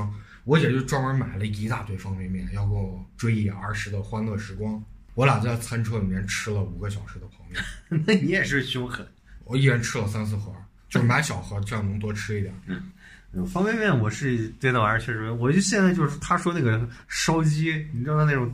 [0.48, 4.82] 我姐就专门买了一大堆方便面，要给我追忆儿时的欢乐时光。
[5.14, 7.62] 我俩在餐车里面吃了五个小时的泡面，
[8.08, 9.06] 那你也是凶狠。
[9.44, 10.54] 我一人吃了三四盒，
[10.88, 12.54] 就是买小盒，这样能多吃一点。
[12.66, 18.50] 嗯方便面我是对那玩意儿确实，我就现在就是他说那个烧鸡，你知道那种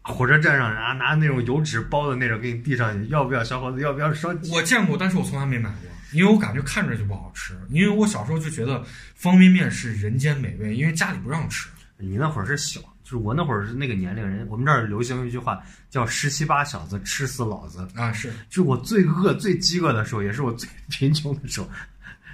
[0.00, 3.80] 火车站上拿拿那种油纸包的那种给你递上去，要不要小伙子？
[3.82, 4.50] 要不要烧鸡？
[4.52, 7.58] 我见过，但是我从来没买过，因为我感觉看着就不好吃。
[7.68, 11.68] 因为我小时候就觉得方便面是人间美味，因为家里不让吃。
[11.98, 14.46] 你那会儿是小，就是我那会儿是那个年龄人。
[14.48, 21.68] 我们这儿流行一句话叫“十七八小子吃死老子啊，是”，就是我最饿、最饥饿的时候，也是我最 贫穷的时候。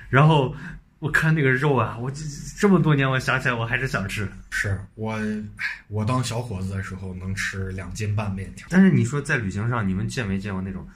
[0.09, 0.55] 然后
[1.01, 2.23] 我看那个肉啊，我这
[2.57, 4.31] 这么多年，我想起来我还是想吃。
[4.51, 5.43] 是我，哎，
[5.89, 8.69] 我当小伙子的时候能吃两斤半面条。
[8.71, 10.87] 但是你说在旅行上，你们见没见过那种，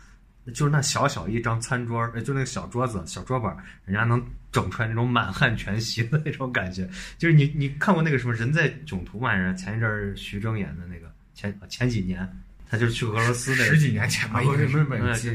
[0.46, 6.88] 就是那小小一张餐桌，呃就那个小桌子、小桌板，人家能整出来那种满汉全席的那种感觉。
[7.18, 9.33] 就是你你看过那个什么《人在囧途》吗？
[9.35, 12.29] 人前一阵徐峥演的那个，前前几年
[12.70, 14.54] 他就是去俄罗斯那，十几年前吧，就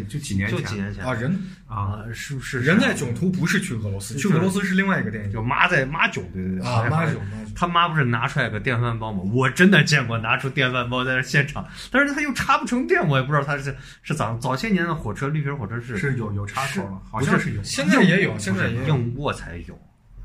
[0.04, 2.62] 就几年前就几年前啊，人啊，是不是？
[2.62, 7.16] 人在囧途不是去俄罗斯，去俄罗斯是另外一个电影叫妈在妈囧，对对对啊，妈囧。
[7.54, 9.22] 他妈不是拿出来个电饭煲吗？
[9.34, 14.38] 我真的见过拿出电饭煲在那现场，但是他又插不成电，我也不知道他是是早。
[14.38, 17.64] 早些年的火车绿皮火车是是有有插头吗，好像是有。
[17.64, 18.96] 现在也有，现在也有。
[18.96, 19.78] 硬卧才有，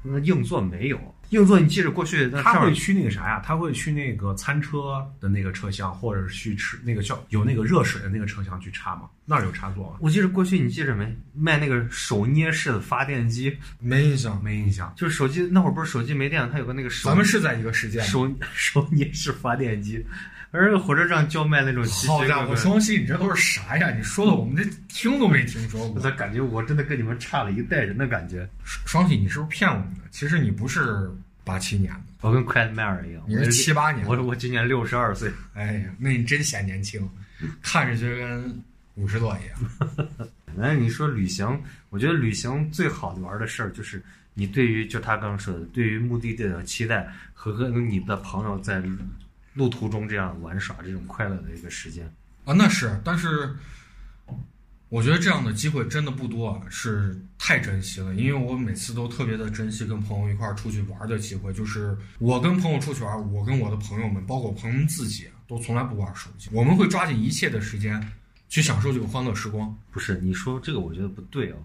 [0.02, 0.98] 那硬座没有。
[1.30, 3.42] 硬座你记着过去他会去那个啥呀？
[3.44, 9.02] 他会去那个餐车的那个车厢，或者是去吃那个叫有那个热水的那个车厢去插吗？
[9.24, 9.96] 那儿有插座吗？
[10.00, 11.16] 我记得过去你记着没？
[11.32, 14.42] 卖那个手捏式的发电机，没印象。
[14.42, 14.92] 没印象。
[14.96, 18.02] 就是手机那会儿不是手机没电了，它有个那个手咱们是在一个时间。
[18.04, 20.04] 手手捏式发电机，
[20.52, 23.90] 而那个火车站叫卖那种奇奇怪怪好家伙，双喜，你这都是啥呀？
[23.90, 25.96] 你说的我们这听都没听说过。
[25.96, 28.48] 我咋感觉我真的跟你们差了一代人的感觉？
[28.64, 30.00] 双喜，你是不是骗我们的？
[30.10, 31.08] 其实你不是
[31.44, 34.10] 八七年的，我跟快迈尔一样，你是七八年的。
[34.10, 37.08] 我我今年六十二岁，哎呀，那你真显年轻，
[37.62, 38.62] 看着就跟
[38.96, 40.28] 五十多一样。
[40.56, 44.02] 那，你说旅行，我觉得旅行最好玩的事儿就是
[44.34, 48.82] 你对于就他刚刚说的，对于目的地的期待和跟你的朋友在
[49.54, 52.04] 路途中这样玩耍这种快乐的一个时间。
[52.44, 53.54] 啊，那是，但是
[54.88, 58.14] 我觉得这样的机会真的不多啊，是太珍惜了。
[58.14, 61.52] 因为我每次都特别的珍惜跟朋友一块儿出去玩的机会。
[61.52, 66.48] 就是我跟朋友出去玩，我跟我的朋友们，包括朋友们自己，都从来不玩手机。
[66.52, 68.04] 我们会抓紧一切的时间
[68.48, 69.76] 去享受这个欢乐时光。
[69.92, 71.56] 不是你说这个，我觉得不对哦，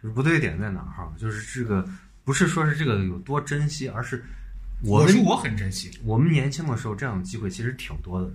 [0.00, 1.12] 就是不对点在哪儿哈？
[1.18, 1.88] 就是这个
[2.22, 4.22] 不是说是这个有多珍惜，而是
[4.82, 8.30] 我说我很珍惜，我们年轻的时候这样的机会其实挺多的。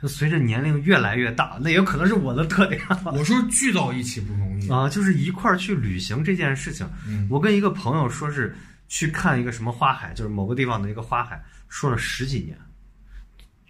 [0.00, 4.68] 就随着年龄越来越大，那也有可能是我的特点我说聚到一起不容易。
[4.68, 6.88] 啊，就是一块儿去旅行这件事情。
[7.06, 8.52] 嗯，我跟一个朋友说是
[8.88, 12.58] 去看一个什么花海，就是某个地方的一个花海，说了十几年，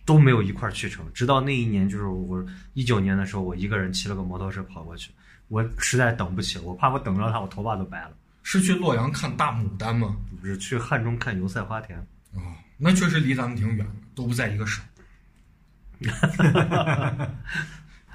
[0.06, 1.04] 都没有一块儿去成。
[1.12, 5.10] 直到那一年，就是我一九年的时候，我一个人骑了个摩托车跑过去，
[5.48, 8.12] 我实在等不起了，我怕我等着他，我头发都白了。
[8.42, 10.16] 是去洛阳看大牡丹吗？
[10.40, 11.98] 不是去汉中看油菜花田，
[12.34, 12.40] 哦，
[12.76, 14.84] 那确实离咱们挺远的，都不在一个省。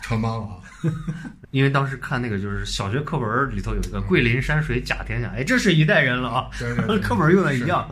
[0.01, 0.59] 穿帮了啊！
[1.51, 7.89] 因为当时看那个就是小学课文里头有一个桂林山水甲天下，哎，这是一代人了啊，对对对 课本用的一样，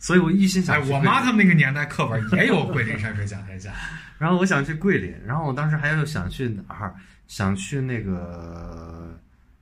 [0.00, 0.78] 所以我一心想哎。
[0.88, 3.72] 我妈他们那个年代课本也有“桂林山水甲天下
[4.18, 6.94] 然后我想去桂林，然后我当时还有想去哪儿？
[7.26, 9.18] 想去那个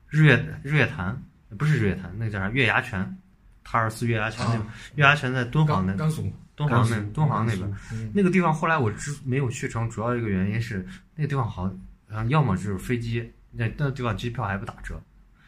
[0.09, 1.21] 日月日月潭，
[1.59, 2.49] 不是日月潭，那个叫啥？
[2.51, 3.17] 月牙泉，
[3.65, 7.69] 塔尔寺月牙泉那边，月牙泉在”，敦煌那甘甘肃，敦煌那敦煌那边。。
[7.93, 11.71] 嗯那个地方后来我之没有去成，主要一个原因是那个地方好
[12.11, 15.01] 像要么就是飞机，那那地方机票还不打折，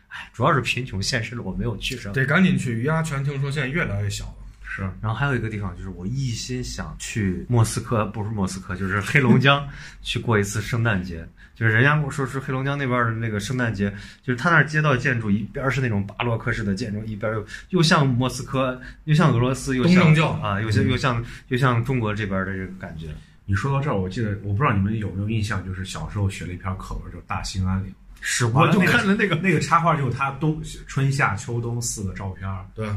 [0.08, 2.12] 哎，主要是贫穷限制了我没有去成。
[2.12, 2.74] 得赶紧去。
[2.74, 4.34] 月牙泉听说现在越来越小了。
[4.76, 9.64] 是然后还有一个地方就是我一心想去莫斯科， 不是莫斯科，就是黑龙江
[10.02, 11.24] 去过一次圣诞节。
[11.54, 13.88] 就是人家跟我说是黑龙江那边的那个圣诞节，
[14.24, 23.06] 就是他那儿街道建筑一边是那种巴洛克式的建筑，一边又又像莫斯科，又像俄罗斯，又像东正教啊，又像又像又像中国这边的这个感觉。
[23.46, 32.66] 你说到这儿，我记得我不知道你们有没有印象，就是小时候学了一篇课文叫《大兴安岭》，是，我就看了那个，那个插画，就是他冬春夏秋冬四个照片儿。
[32.74, 32.88] 对，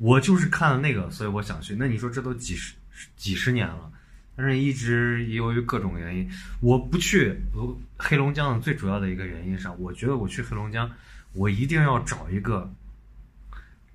[0.00, 1.76] 我就是看了那个，所以我想去。
[1.76, 2.74] 那你说这都几十
[3.16, 3.92] 几十年了，
[4.34, 6.26] 但是一直由于各种原因，
[6.60, 10.90] 我不去呃黑龙江的最主要的一个原因上，我觉得我去黑龙江，
[11.34, 12.72] 我一定要找一个，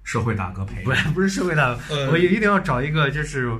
[0.03, 3.51] 社会大哥陪不是 不是社会大哥，呃我一定要找一个就是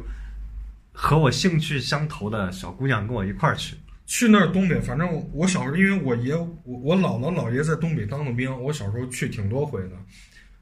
[0.94, 3.76] 和我兴趣相投的小姑娘跟我一块儿去。
[4.08, 9.98] 去那儿东北，反正我小时候，因为我爷我我姥姥姥爷在东北当的兵，我小时候去挺多回的，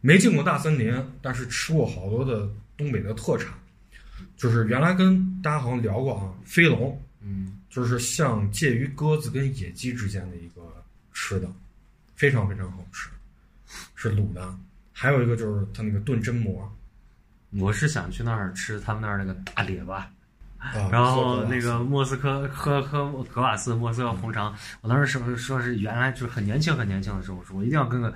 [0.06, 3.54] 没进过大森林，但是吃过好多的东北的特产，
[4.36, 10.62] 就是原来跟大家好像聊过啊，飞龙，嗯，就是像介于鸽子跟野鸡之间的一个
[11.14, 11.48] 吃的，
[12.18, 13.08] 非常非常好吃，
[13.96, 14.54] 是卤的。
[14.92, 16.70] 还有一个就是它那个炖榛蘑
[17.52, 20.12] 我是想去那儿吃他们那儿那个大列巴，
[20.58, 28.14] 啊，然后那个莫斯科喝喝格瓦斯莫斯科红肠，我当时说说是原来就是很年轻很年轻的时候，说我一定要跟个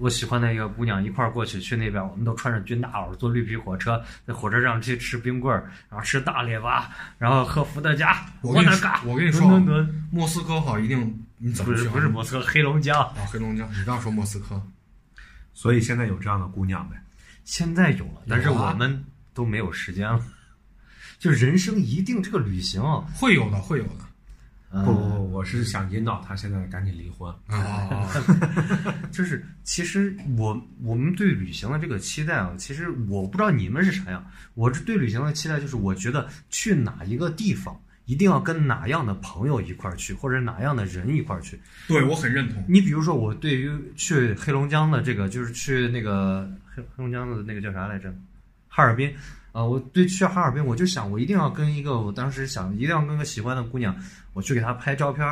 [0.00, 9.46] 我喜欢的一个姑娘一块儿过去，去那边我们都穿着军大袄，坐绿皮火车，在火车上去吃冰棍儿，然后吃大列巴，然后喝伏特加，我跟你说，我跟你说
[10.10, 12.98] 莫斯科好一定你怎不是么去啊不是莫斯科，黑龙江。
[12.98, 14.60] 啊黑龙江，你刚说莫斯科，
[15.52, 16.96] 所以现在有这样的姑娘呗。
[17.44, 20.20] 现在有了，但是我们都没有时间了。
[21.18, 22.82] 就人生一定这个旅行，
[23.14, 24.06] 会有的会有的呃
[24.72, 27.28] 不不不，我是想引导他现在赶紧离婚。
[27.48, 28.06] 啊，
[29.10, 34.24] 就是其实我我们对旅行的这个期待啊，其实我不知道你们是啥样。
[34.54, 41.58] 我是对旅行的期待就是，我觉得去哪一个地方，一定要跟哪样的朋友一块儿去，或者哪样的人一块儿去。
[41.88, 42.64] 对我很认同。
[42.68, 48.14] 你比如说，我对于去黑龙江的这个，就是去那个黑黑龙江的那个叫啥来着，
[48.68, 49.12] 哈尔滨。
[49.52, 53.94] 啊、我对去哈尔滨，我就想，我一定要跟一个，我当时想，一定要跟个喜欢的姑娘，
[54.32, 55.26] 我去给她拍照片，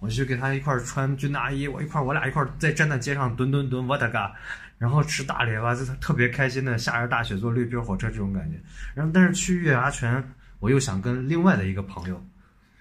[0.00, 4.32] 我去给她一块穿军大衣，我一块，我俩一块儿再站在街上蹲蹲蹲，我的嘎，
[4.76, 8.58] 然后吃大列巴，就特别开心的下着大雪坐绿皮火车这种感觉。
[8.94, 10.22] 然后，但是去月牙泉，
[10.58, 12.20] 我又想跟另外的一个朋友，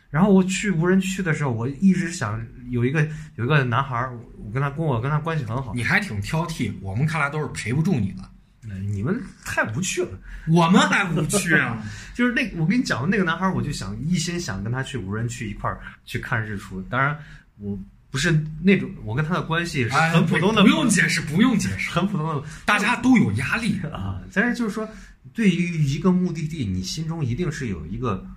[0.10, 5.74] 然后我去无人区的时候，我一直想有一个有一个男孩，我跟他跟我跟他关系很好。
[5.76, 8.24] 你还挺挑剔，我们看来都是陪不住你的，
[8.62, 10.10] 你们太无趣了。
[10.48, 11.82] 我们还无趣啊。
[12.14, 16.82] 就是那我跟你讲的那个男孩儿，我就想一心想跟他去无人区一块儿去看日出。
[16.84, 17.18] 当然，
[17.58, 17.80] 我
[18.12, 23.80] 不是那种我跟他的关系是哎很普通的，不用解释，不用解释，很普通的大家都有压力。
[23.94, 24.22] 啊。
[24.34, 24.90] 但是就是说，
[25.34, 28.28] 对于一个目的地，你心中一定是有一个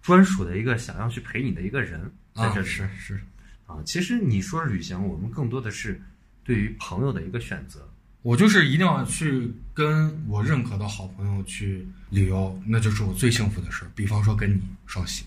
[0.00, 2.66] 专属的一个想要去陪你的一个人在啊这，里。
[2.66, 3.20] 是是，
[3.66, 6.00] 啊，其实你说旅行，我们更多的是
[6.42, 7.86] 对于朋友的一个选择。
[8.22, 13.90] 我就是一定要去跟我认可的好朋友去旅游，那就是我最幸福的事儿。
[13.94, 15.24] 比方说跟你双喜，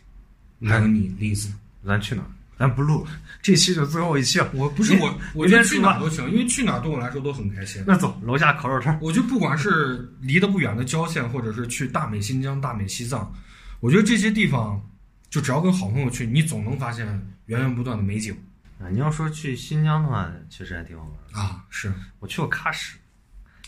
[0.65, 1.51] 还有你栗子，
[1.85, 2.27] 咱去哪儿？
[2.59, 4.47] 咱不录了，这期就最后一期了。
[4.53, 7.83] 我不是我，我觉得去哪儿都行，因为去哪儿对我来说都很开心。
[7.87, 8.99] 那走，楼下烤肉串儿。
[9.01, 13.33] 我就不管是离得不远的郊县，或者是去大美新疆、大美西藏，
[13.79, 14.79] 我觉得这些地方，
[15.31, 17.07] 就只要跟好朋友去，你总能发现
[17.47, 18.37] 源源不断的美景
[18.83, 21.39] 啊，你要说去新疆的话，确实还挺好玩的。
[21.39, 21.63] 啊！
[21.69, 22.97] 是我去过喀什，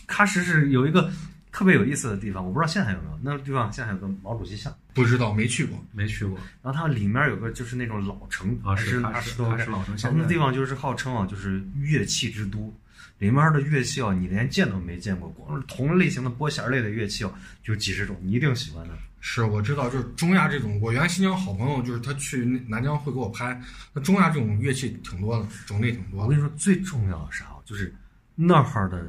[0.08, 1.10] 喀什是有一个
[1.52, 3.18] 特别有意思的地方，我不知道现在还有没有。
[3.22, 12.74] 那个地方现在还有个毛主席像，不知道没去过没去过然后它里面有个就是那种老城啊，是喀什，二十多个喀什老城，然后那地方就是号称啊，就是乐器之都，
[13.18, 18.94] 里面的乐器啊，你连见都没见过，光是同类型的拨弦类的乐器啊，就几十种，你一定喜欢的。
[19.26, 23.58] 是我知道，就是中亚这种，我原来新疆好朋友就是他去那南疆会给我拍，
[23.94, 26.24] 那中亚这种乐器挺多的，种类挺多。
[26.24, 27.46] 我跟你说，最重要的是啥？
[27.64, 27.92] 就是
[28.34, 29.02] 那儿的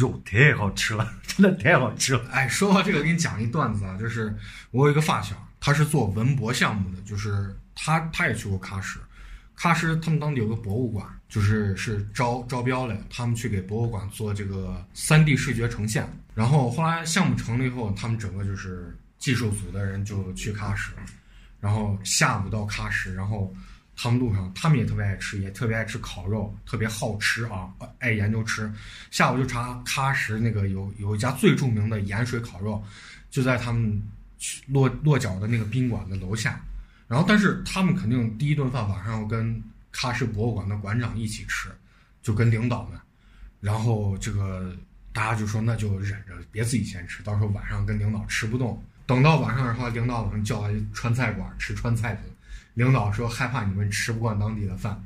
[0.00, 2.24] 肉太好吃了，真的太好吃了。
[2.30, 4.34] 哎，说到这个，给你讲一段子啊，就是
[4.70, 8.98] 我有一个发小，他是做文博项目的，就是他他也去过喀什，
[9.58, 18.96] 喀什他们当地有个博物馆，就是是招招标了，他们去给博物馆做这个三 D 视觉呈现，然后后来项目成了以后，他们整个就是
[19.28, 20.90] 技术组的人就去喀什，
[21.60, 23.54] 然后下午到喀什，然后
[23.94, 28.72] 他们路上他们也特别爱吃，也特别爱吃烤肉，特别好吃啊，爱研究吃。
[29.10, 32.82] 下午就查喀什那个有有一家最著名的盐水烤肉，
[33.28, 34.02] 就在他们
[34.38, 36.58] 去落落脚的那个宾馆的楼下。
[37.06, 39.62] 然后，但是他们肯定第一顿饭晚上要跟
[39.92, 41.68] 喀什博物馆的馆长一起吃，
[42.22, 42.98] 就跟领导们。
[43.60, 44.74] 然后这个
[45.12, 48.82] 大家就说那就忍着，别自己先吃，到时候晚上跟领导吃不动。
[49.08, 52.34] 等到晚上，然后领导把他们叫来川菜馆吃川菜去了。
[52.74, 55.02] 领导说害怕你们吃不惯当地的饭，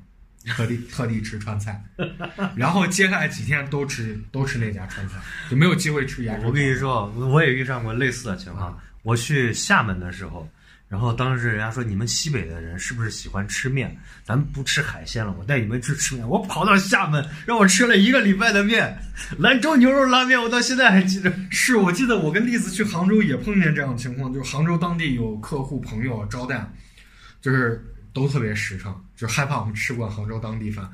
[0.48, 1.82] 特地特地吃川菜。
[2.56, 5.14] 然后接下来几天都吃都吃那家川菜，
[5.48, 6.46] 就没有机会吃盐水。
[6.46, 8.76] 我跟你说，我也遇上过类似的情况。
[9.04, 10.48] 我去厦门的时候，
[10.92, 13.96] 然后当时人家说你们西北的人是不是喜欢吃面？
[14.24, 16.28] 咱们不吃海鲜了，我带你们去吃面。
[16.28, 18.94] 我跑到厦门，让我吃了一个礼拜的面，
[19.38, 21.32] 兰州牛肉拉面，我到现在还记得。
[21.48, 26.70] 是我记得我跟栗子去杭州也碰见这样的情况，就是杭州当地有客户朋友招待，
[27.40, 27.82] 就是
[28.12, 30.86] 都特别实诚，就害怕我们吃惯杭州当地饭，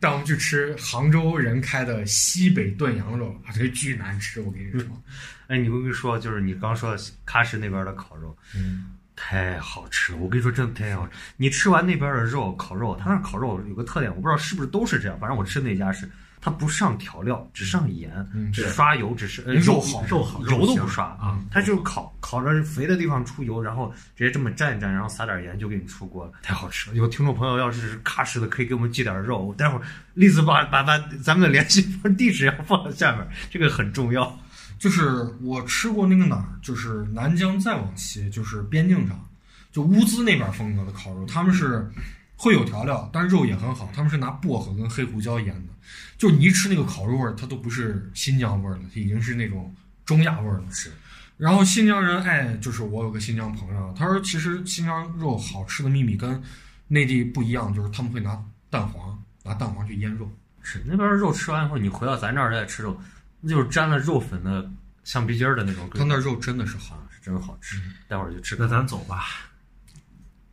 [0.00, 5.00] 带我们去吃杭州人开的西北炖羊肉，啊，这巨难吃，我跟你说。
[5.46, 10.18] 哎，你不跟说，就是你刚说的喀什那边的烤肉，嗯，太好吃了！
[10.18, 11.12] 我跟你说，真的太好吃。
[11.36, 16.10] 你吃完那边的肉，烤肉，他那烤肉有个特点，我不知道是不是都是这样，反正我吃那家是，
[16.40, 26.96] 他不上调料，只上盐，嗯只刷油，只是呃肉好肉好油都不刷啊，它就是烤烤着肥的地方出油，然后直接这么蘸一蘸，然后撒点盐就给你出锅了，太好吃了。
[26.96, 29.82] 有听众朋友要是喀什的，可以给我们寄点肉，待会儿
[30.14, 34.38] 栗子把把把咱们的联系方地址要放在下面，这个很重要。
[34.78, 39.28] 就是我吃过那个哪儿，就是南疆再往西，就是边境上，
[39.72, 41.90] 就乌兹那边风格的烤肉，他们是
[42.36, 45.72] 会有调料，但是肉也很好，他们是拿薄荷跟黑胡椒腌的，
[46.18, 50.64] 就你一吃那个烤肉味儿，它都不是新疆味儿了，它已经是那种中亚味儿了。
[50.70, 50.92] 是，
[51.38, 56.42] 然后新疆人爱，就是我有个新疆朋友，他说其实新疆肉好吃的秘密跟
[56.88, 60.30] 内地不一样，就是他们会拿蛋黄，拿蛋黄去腌肉。
[60.66, 62.98] 是那边肉吃完以后，你回到咱这儿再吃肉，
[63.44, 64.68] 那就是沾了肉粉的
[65.04, 67.00] 橡皮筋儿的那种他，那肉真的是好。
[67.10, 67.80] 是真好吃。
[68.08, 69.24] 待会儿就吃那咱走吧，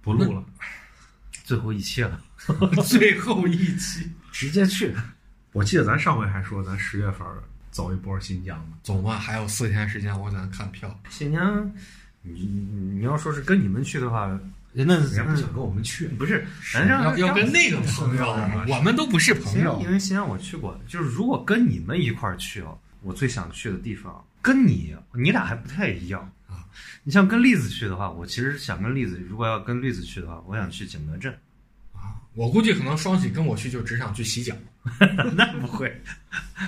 [0.01, 0.43] 不录了。
[1.43, 2.21] 最后一期了，
[2.87, 4.95] 最后一期， 直接去。
[5.53, 7.27] 我记得咱上回还说咱十月份
[7.71, 8.77] 走一波新疆呢。
[8.83, 10.97] 走吧，还有四天时间，我给咱看票。
[11.09, 11.69] 新疆，
[12.21, 14.39] 你你你要说是跟你们去的话，
[14.73, 18.31] 那人家不想跟我们去，不是，咱这要要跟那个朋友，
[18.67, 19.91] 我们都不是朋，友因。
[19.91, 26.63] 为西安我去过，就是如果跟你们一块儿去哦，我最想去的地方跟你你俩还不太一样啊。
[27.03, 31.35] 你像跟栗子去的话，我其实想跟栗子，如果要跟栗子去的话，我想去景德镇。
[32.33, 34.55] 我估计可能双喜跟我去就只想去洗脚。
[35.35, 36.01] 那不会，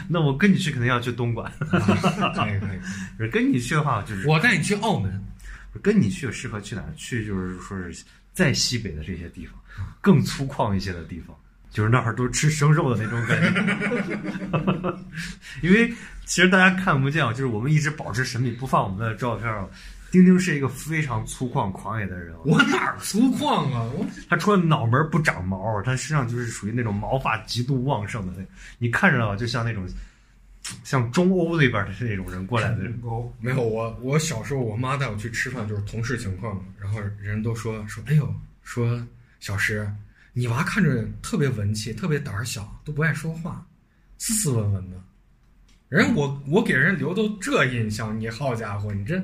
[0.09, 1.49] 那我跟你去肯定要去东莞。
[1.69, 2.79] 可以可以，
[3.17, 5.23] 是跟你去的话，就是我带你去澳门。
[5.81, 6.93] 跟你去适合去哪儿？
[6.95, 8.03] 去就是说是
[8.33, 9.55] 在西北的这些地方，
[10.01, 11.35] 更粗犷一些的地方，
[11.71, 14.97] 就是那儿都吃生肉的那种感觉。
[15.61, 15.89] 因为
[16.25, 19.67] 其实大家看不见啊，就是我们一直保持神秘，不放我们的照片啊。
[20.11, 23.81] 丁丁是一个非常粗犷狂野的人，我哪儿粗犷啊？
[23.95, 28.45] 我他除了脑门不长毛，他身上就是属于那种毛发极度旺盛的那，
[28.77, 29.87] 你看着啊，就像那种
[30.83, 32.99] 像中欧那边的那种人过来的人。
[33.39, 38.33] 没有我，我小时候我妈带我去吃饭，就是同事情况嘛，然后人都说说，哎呦，
[38.63, 39.05] 说
[39.39, 39.89] 小石，
[40.31, 43.65] 你娃看着特别文气，特别胆儿小，都不爱说话，
[44.17, 44.97] 斯斯文文的。
[45.89, 49.21] 人我我给人留都这印象，你好家伙，你这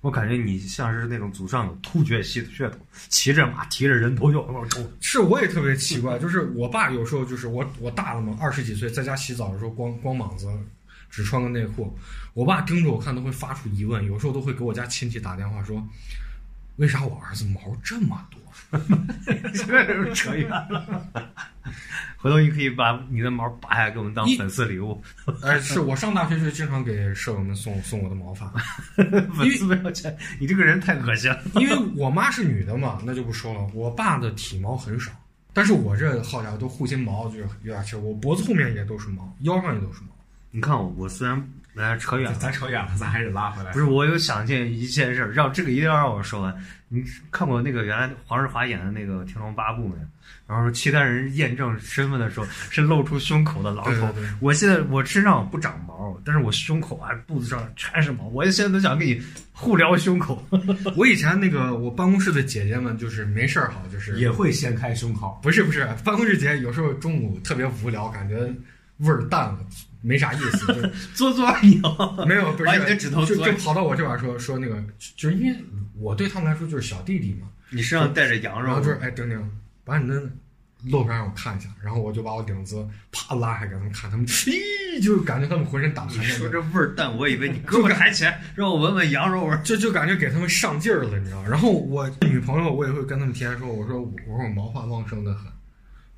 [0.00, 2.80] 我感觉你像是那种祖上有突厥系的血统，
[3.10, 4.92] 骑着马提着人头就往那冲。
[5.00, 10.48] 是我也特别奇怪，就是我爸有时候就是我我大了嘛，二十几岁在家洗澡的时候光光膀子，
[11.10, 11.94] 只穿个内裤，
[12.32, 15.86] 我爸盯着我看都会发出疑问，有时候都会给我家亲戚打电话说，
[16.80, 18.40] 为啥我儿子毛这么多？
[19.52, 21.06] 这扯远了。
[22.16, 25.02] 回头你可以把你的毛拔下来给我们当你粉丝礼物，
[25.42, 28.50] 哎，是我上大学就经常给舍友们送送我的毛发，
[29.36, 30.16] 粉丝不要钱。
[30.38, 31.38] 你这个人太恶心了。
[31.56, 33.60] 因为我妈是女的嘛，那就不说了。
[33.74, 35.10] 我爸的体毛很少，
[35.52, 40.08] 但是我这好家伙都护心毛就是有点奇怪，我脖子后面也都是毛，腰上也都是毛。
[40.50, 43.72] 你看我，我虽然来扯远了，咱扯远了，咱还是拉回来。
[43.72, 46.54] 不是我有想见一件事儿，让这个一定要让我说完。
[46.88, 50.02] 你看过那个原来黄日华演的那个《天龙八部》没有？
[50.46, 54.12] 然后说契丹人验证身份的时候是露出胸口的狼头。
[54.12, 58.24] 对对对我现在我身上不长毛，但是我胸口啊肚子上全是毛。
[58.24, 60.44] 我现在都想给你互撩胸口。
[60.96, 68.52] 我以前那个我办公室的姐姐们就是没事儿好，就是也会掀开胸口，不是不是，办公室姐有时候中午特别无聊，感觉
[69.00, 69.58] 味儿淡了，
[70.02, 70.66] 没啥意思，
[71.14, 74.82] 就做做鸟，没有不是把你的指头就就跑到我这边说说那个，
[75.16, 75.58] 就是因为
[75.98, 79.50] 我对他们来说就是小弟弟嘛，你身上带着羊肉然后就是，哎，丁丁，
[79.84, 80.14] 把你的
[80.84, 89.60] 露出来让我看一下，然后我就把我领子啪拉开给他们看，他们 咦，就感觉他们浑身打你寒战，说这味儿淡，我以为你胳膊抬起来让我闻闻羊肉味儿。
[89.62, 91.42] 就就感觉给他们上劲儿了，你知道？
[91.44, 95.52] 然后我女朋友我也会跟他们提前说，我说我说我毛发旺盛的很，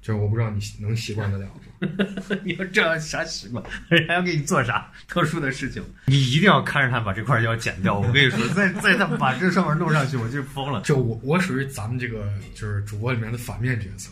[0.03, 1.53] 就是我不知道你能习惯得了吗？
[2.45, 3.65] 你要这样啥习惯？
[3.89, 5.83] 人家要给你做啥特殊的事情？
[6.07, 7.99] 你一定要看着他把这块要剪掉。
[7.99, 10.83] 我跟你说， 再再他把这上面弄上去，我就疯了。
[10.83, 14.11] 就我我属于咱们这个就是主播里面的反面角色，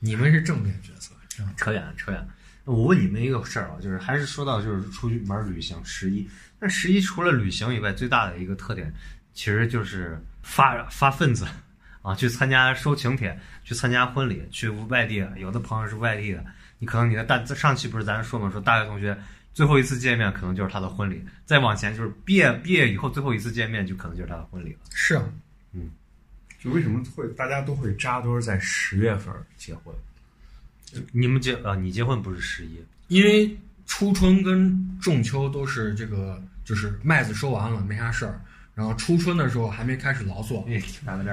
[0.00, 1.12] 你们是正面角色，
[1.56, 2.28] 扯远了，扯远了。
[2.64, 6.28] 我问你们一个事儿啊，就是还是说到就是出去玩旅行十一，
[6.60, 8.92] 那十一除了旅行以外，最大的一个特点
[9.32, 11.46] 其实就是发发份子
[12.08, 16.42] 啊，去参加收请帖，去参加婚礼，去外地，有的朋友是外地的，
[16.78, 19.14] 你可能你的大上期不是咱说嘛，说大学同学
[19.52, 24.78] 最后一次见面可能就是他的婚礼，再往前就是毕业毕业以后最后一次见面就可能就是他的婚礼了。
[24.90, 25.24] 是啊，
[26.58, 29.94] 就为什么会大家都会扎堆儿在十月份结婚？
[31.12, 32.82] 你们结啊，你结婚不是十一？
[33.08, 33.54] 因为
[33.86, 38.40] 初春跟仲秋都是这个就是麦子收完了没啥事儿，
[38.78, 40.80] 然后初春的时候还没开始劳作，哎，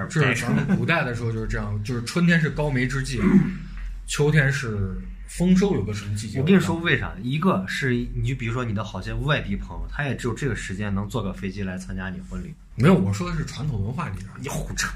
[0.10, 3.22] 这是咱们古代的时候就是这样，就是春天是高梅之际，
[4.08, 6.39] 秋天是丰收，有个什么季节？
[6.39, 7.14] 我跟你说为啥？
[7.22, 12.52] 一个是你就比如说你的好些外地朋友，他也只有这个时间能坐个飞机来参加你婚礼。
[12.74, 14.89] 没有，我说的是传统文化里边，你胡扯！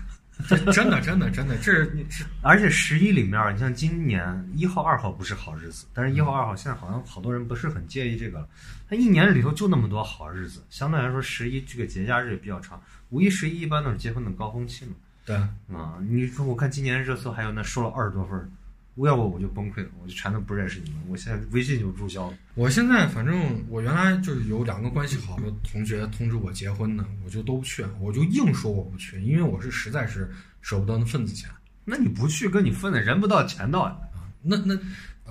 [0.47, 8.47] 这真的真的真的，这是而且十一里面，你像今年一号、二号不是好日子，但是一号、二号现在好像好多人不是很介意这个了。
[8.89, 12.81] 他一年里头就那么多好日子，相对来说十一这个节假日也比较长。
[13.09, 14.91] 五一、十一一般都是结婚的高峰期嘛。
[15.25, 15.35] 对。
[15.75, 18.58] 啊，你说我看今年热搜还有那收了二十多份儿，我
[19.07, 22.37] 要不我就崩溃了，我就全都不认识你们，我现在微信就注销了。
[22.55, 30.29] 我现在反正我原来就是有两个关系好的同学通知我结婚呢，我就都不去，我就硬说我不去，因为我是实在是
[30.61, 31.49] 舍不得那份子钱。
[31.85, 33.97] 那你不去跟你分的人不到钱到呀？
[34.41, 34.77] 那那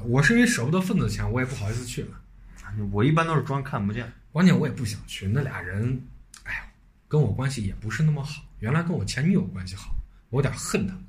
[0.04, 2.08] 我是因为舍不得份子钱，我也不好意思去了。
[2.90, 4.10] 我一般都是装看不见。
[4.32, 6.00] 关键我也不想去，那俩人，
[6.44, 6.60] 哎呀，
[7.06, 8.42] 跟我关系也不是那么好。
[8.60, 9.94] 原来跟我前女友关系好，
[10.30, 11.04] 我有点恨他们。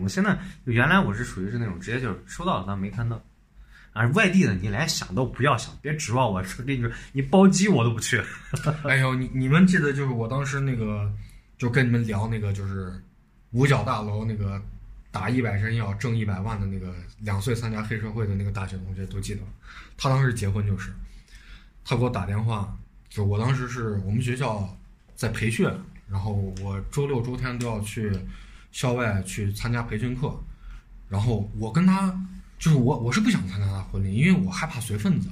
[0.00, 3.22] 我现在原来我是属于是那种直接就是收到了当没看到，
[3.92, 8.22] 啊，外地的你连想都不要想，别指望我说跟你说你包机我都不去。
[8.84, 11.12] 哎呦，你你们记得就是我当时那个
[11.58, 12.92] 就跟你们聊那个就是
[13.50, 14.60] 五角大楼那个
[15.10, 19.42] 打一百针要挣一百万的那个两岁参加黑社会的那个大学同学都记得，
[19.98, 20.90] 他当时结婚就是，
[21.84, 22.74] 他给我打电话，
[23.10, 24.74] 就我当时是我们学校
[25.14, 25.68] 在培训，
[26.08, 26.32] 然后
[26.62, 28.10] 我周六周天都要去。
[28.72, 30.34] 校外去参加培训课，
[31.08, 32.10] 然后我跟他
[32.58, 35.28] 就是我我是不想参加他婚礼，因为我害怕随份子，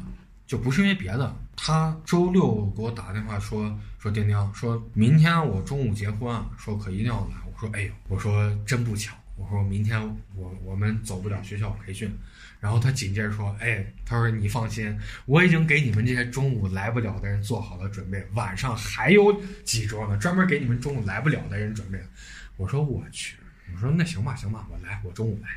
[0.46, 1.34] 就不是因为别的。
[1.56, 7.36] 他周六给我打电话说说丁丁，说明天我中午结婚啊，说可一定要来。
[7.46, 10.00] 我说哎呦，我说真不巧，我说明天
[10.34, 12.10] 我我们走不了学校培训。
[12.60, 21.98] 然后他紧接着说，哎，他说你放心，我已经给你们这些中午来不了的人做好了准备，晚上还有几桌呢，专门给你们中午来不了的人准备。
[22.60, 23.38] 我说我去，
[23.74, 25.48] 我说那行吧，行吧，我来，我中午来。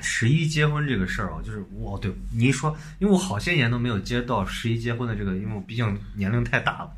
[0.00, 6.90] 十一结婚这个事儿啊，就是我对你一说，因为我好些年都没有接到十一结婚的这个，因为我毕竟年龄太大了。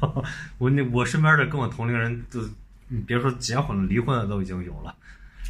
[0.56, 2.48] 我那我身边的跟我同龄人都，
[2.88, 4.96] 你别说结婚了，离婚的都已经有了。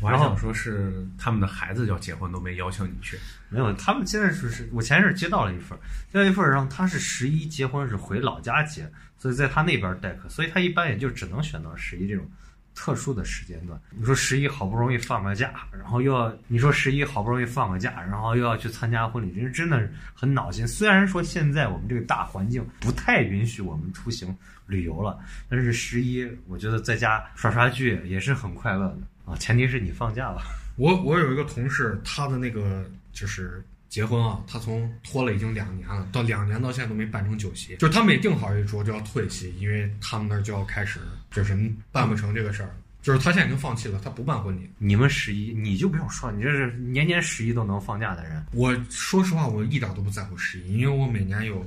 [0.00, 3.16] 我还想说是他们的孩子要结婚都没邀请你去，
[3.50, 5.78] 没有，他们现在是是，我前一阵接到了一份，
[6.12, 12.28] 接到一份，然后他是十一结婚，是回老家结，所以在他那边待客，所以他一般也就只能选到十一这种。
[12.74, 20.66] 特殊的时间段，你说十一好不容易放个假，然后又要你说十一好不容易放个假，然后又要去参加婚礼，真真的很恼心。
[20.66, 25.18] 虽然说现在我们这个大环境不太允许我们出行旅游了，
[25.48, 28.98] 但是十一我觉得在家刷刷剧也是很快乐的
[29.32, 30.42] 啊，前提是你放假了。
[30.76, 33.64] 我我有一个同事，他的那个就是
[33.94, 40.98] 结婚啊，他从拖了已经两年了，到两年到现在都没办成酒席，就是他每定好一桌就要退席，因为他们那儿就要开始。
[41.30, 41.56] 就是
[41.92, 44.68] 办不成这个事儿，就是他现在已经放弃了，他不办婚礼。
[44.78, 48.44] 你们十一，你就不用说，你这是年年十一都能放假的人。
[48.50, 51.64] 我说实话，我一点都不在乎十一，因为我每年有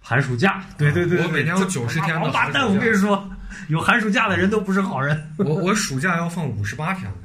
[0.00, 0.64] 寒暑假。
[0.78, 2.20] 对对对，我每年有九十天的。
[2.20, 3.28] 王八蛋，我跟你说，
[3.66, 5.20] 有寒暑假的人都不是好人。
[5.38, 7.18] 我我暑假要放五十八天的。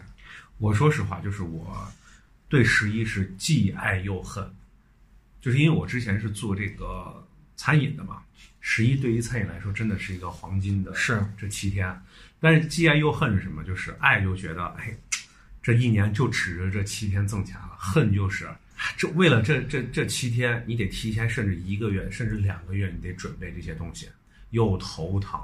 [0.57, 1.77] 我说实话，就是我
[2.51, 4.45] 对十一是既爱又恨，
[5.39, 7.25] 就是因为我之前是做这个
[7.55, 8.21] 餐饮的嘛。
[8.59, 11.97] 十一对于餐饮来说真的是一个黄金的，是这七天，
[12.41, 13.63] 但是既爱又恨是什么？
[13.63, 14.93] 就是爱就觉得，哎，
[15.63, 18.49] 这一年就指着这七天挣钱了；恨就是
[18.97, 24.09] 这为了这这这七天，你得提前甚至一个月甚至两个月，你得准备这些东西，
[24.49, 25.39] 又头疼，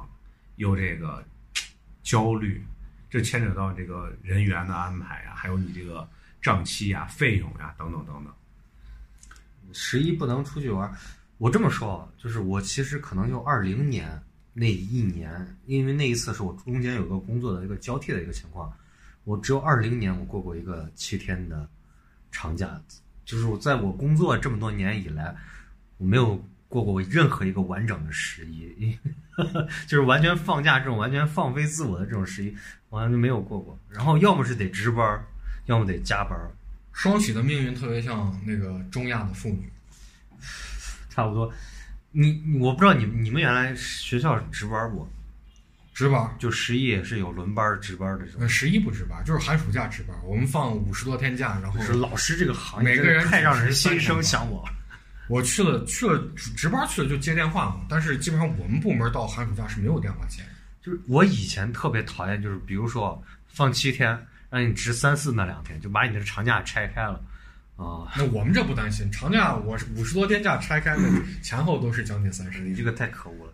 [0.58, 1.26] 又这个
[2.04, 2.62] 焦虑，
[3.10, 6.06] 这牵扯到这个人员的安排呀，还有你这个
[6.42, 8.34] 账期呀、费用呀等等等等。
[9.74, 10.92] 十一不能出去玩。
[11.38, 14.20] 我这么说，就是我其实可能就二零年
[14.54, 18.74] 那一年，因为那一次是我中间有个工作的一个交替的一个情况，
[19.24, 21.70] 我只有二零年我过过一个七天的
[22.32, 22.82] 长假，
[23.24, 25.36] 就是我在我工作这么多年以来，
[25.98, 28.98] 我没有过过任何一个完整的十一，因为
[29.86, 32.56] 就是完全放假这种完全放飞自我的这种十一，
[32.90, 33.78] 我好像就没有过过。
[33.90, 35.24] 然后要么是得值班，
[35.68, 36.38] 要么得加班。
[36.92, 39.72] 双喜的命运特别像那个中亚的妇女。
[41.10, 41.52] 差不多，
[42.12, 45.08] 你我不知道你你们原来学校值班不？
[45.94, 48.48] 值班就十一也是有轮班值班的这种。
[48.48, 50.16] 十一不值班，就是寒暑假值班。
[50.24, 54.64] 我们放五十多天假，然后是老师这个行业，每个人太让人心生向往。
[55.28, 60.44] 我去了去了值班去了就接电话嘛，但是基本上我们部门到寒暑假是没有电话接。
[60.84, 64.16] 就是我以前特别讨厌，就是比如说放七天，
[64.50, 67.22] 让你值三四那两天，就把你的长假拆开了。
[67.76, 71.08] 啊，那我们这不担心，长假我是五十多天假拆开，那
[71.44, 72.60] 前后都是将近三十。
[72.66, 73.54] 你这个太可恶了。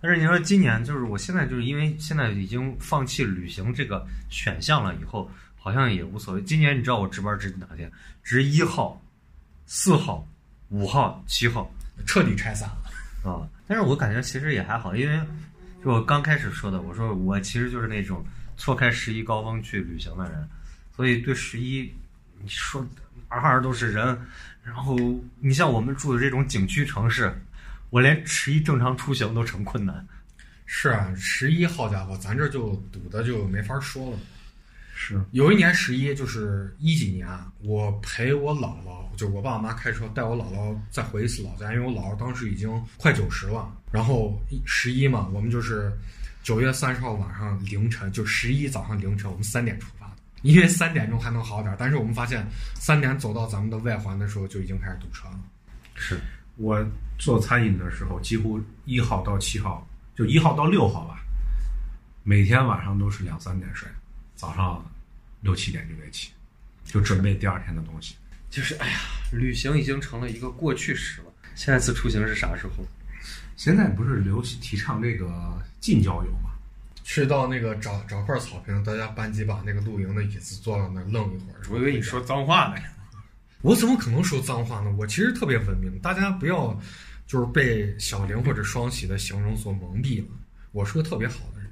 [0.00, 6.42] 但是你说今年就是我现在就是因为现在已经放弃旅行这个选项了，以后好像也无所谓。
[6.42, 7.90] 今年你知道我值班值哪天？
[8.22, 9.02] 值一号、
[9.66, 10.24] 四号、
[10.68, 11.68] 五号、七号
[12.06, 13.30] 彻底拆散了。
[13.30, 13.48] 啊。
[13.66, 15.18] 但是我感觉其实也还好，因为
[15.82, 18.22] 就我刚开始说的，我说我其实就是那种
[18.56, 20.48] 错开十一高峰去旅行的人，
[20.94, 21.92] 所以对十一
[22.42, 22.86] 你说
[23.30, 24.18] 哪儿都是人，
[24.62, 24.96] 然后
[25.40, 27.32] 你像我们住的这种景区城市，
[27.90, 30.06] 我连十一正常出行都成困难。
[30.66, 34.18] 是啊，十一好家伙，咱这就堵的就没法说了。
[34.96, 37.28] 是有一年十一，就是一几年，
[37.60, 43.70] 我陪我姥姥，就我爸我妈开车带我姥姥再回一次老家，因为我姥姥当时已经快九十了。
[43.90, 45.92] 然后十一嘛，我们就是
[46.44, 51.76] 九月三十号晚上凌晨，就十一早上凌晨，我们三点出发的，因为三点钟还能好点儿。
[51.80, 55.40] 但是我们发现三点走到咱们的外环的时候，就已经开始堵车了。
[55.94, 56.20] 是，
[56.56, 56.86] 我
[57.18, 61.18] 做餐饮的时候，几乎一号到七号，就一号到六号吧，
[62.22, 63.88] 每天晚上都是两三点睡，
[64.36, 64.84] 早上
[65.40, 66.30] 六七点就得起，
[66.84, 68.16] 就准备第二天的东西。
[68.50, 68.98] 就是哎呀，
[69.32, 71.28] 旅行已经成了一个过去式了。
[71.54, 72.84] 下一次出行是啥时候？
[73.56, 76.50] 现在不是流行提倡这个近郊游吗？
[77.02, 81.60] 去到那个找找块草坪，大家搬几把那个露营的椅子，坐到那儿愣一会儿。
[81.70, 82.82] 我以为你说脏话呢。
[83.60, 84.94] 我怎么可能说脏话呢？
[84.98, 86.78] 我其实特别文明，大家不要
[87.26, 90.28] 就是被小玲或者双喜的形容所蒙蔽了。
[90.72, 91.70] 我是个特别好的人。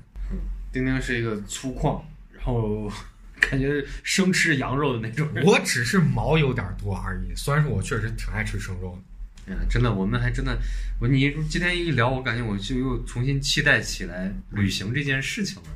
[0.71, 2.03] 丁丁是一个粗犷，
[2.33, 2.91] 然后
[3.41, 5.45] 感觉生吃羊肉的那种人。
[5.45, 9.03] 我只是毛有点多而已，虽然说我确实挺爱吃生肉的。
[9.47, 10.57] 哎呀，真的，我们还真的，
[11.01, 15.69] 我你今天一聊，我感觉我就又重新期待起来旅行这件事情了。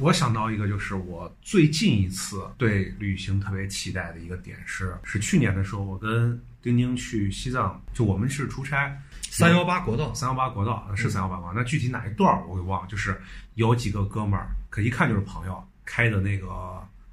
[0.00, 8.96] 我想到一个，就是我最近一次对旅行特别期待的一个点是，是去年的时候，我跟丁丁去西藏，就我们是出差，
[9.30, 13.20] 三幺八国道，三幺八国道是三幺八国道，那具体哪一段儿我给忘了，就是
[13.54, 16.48] 有几个哥们儿，可一看就是朋友开的那个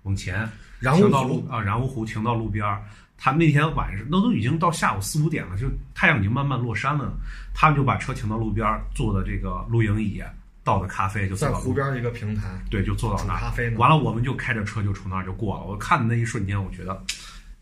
[0.04, 0.47] 往前，
[0.80, 2.84] 然后停到路啊然乌湖停到路边儿，
[3.24, 7.13] 他们那天晚上那都已经到下午四五点了，就太阳已经慢慢落山了，
[7.53, 10.24] 他们就把车停到路边儿，坐的这个露营椅，
[10.63, 13.78] 倒的咖啡就坐在到路湖边一个平台对，就坐到那咖啡呢。
[13.78, 15.65] 完了，我们就开着车就从那儿就过了。
[15.65, 16.99] 我看的那一瞬间，我觉得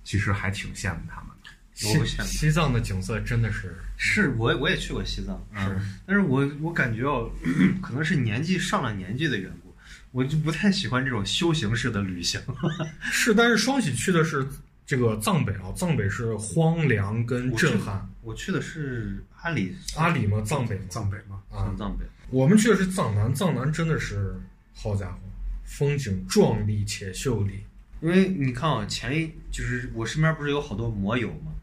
[0.06, 1.50] 其实还挺羡慕他们的。
[1.74, 7.30] 西西藏的景色真的是是我我也去过西藏，是，但是我我感觉哦，
[7.84, 9.76] 可能是年纪上了年纪的缘故，
[10.12, 12.40] 我就不太喜欢这种修行式的旅行。
[13.12, 14.48] 是，但是双喜去的是
[14.90, 18.10] 这个藏北啊，藏北是荒凉跟震撼。
[18.24, 24.42] 我去的是阿里阿里吗，藏北嘛藏北吗，啊，藏北，我们去的是藏南，藏南真的是
[24.74, 25.20] 好家伙，
[25.64, 27.64] 风景壮丽且秀丽。
[28.02, 31.54] 因为你看啊，前一就是我身边不是有好多摩友嘛，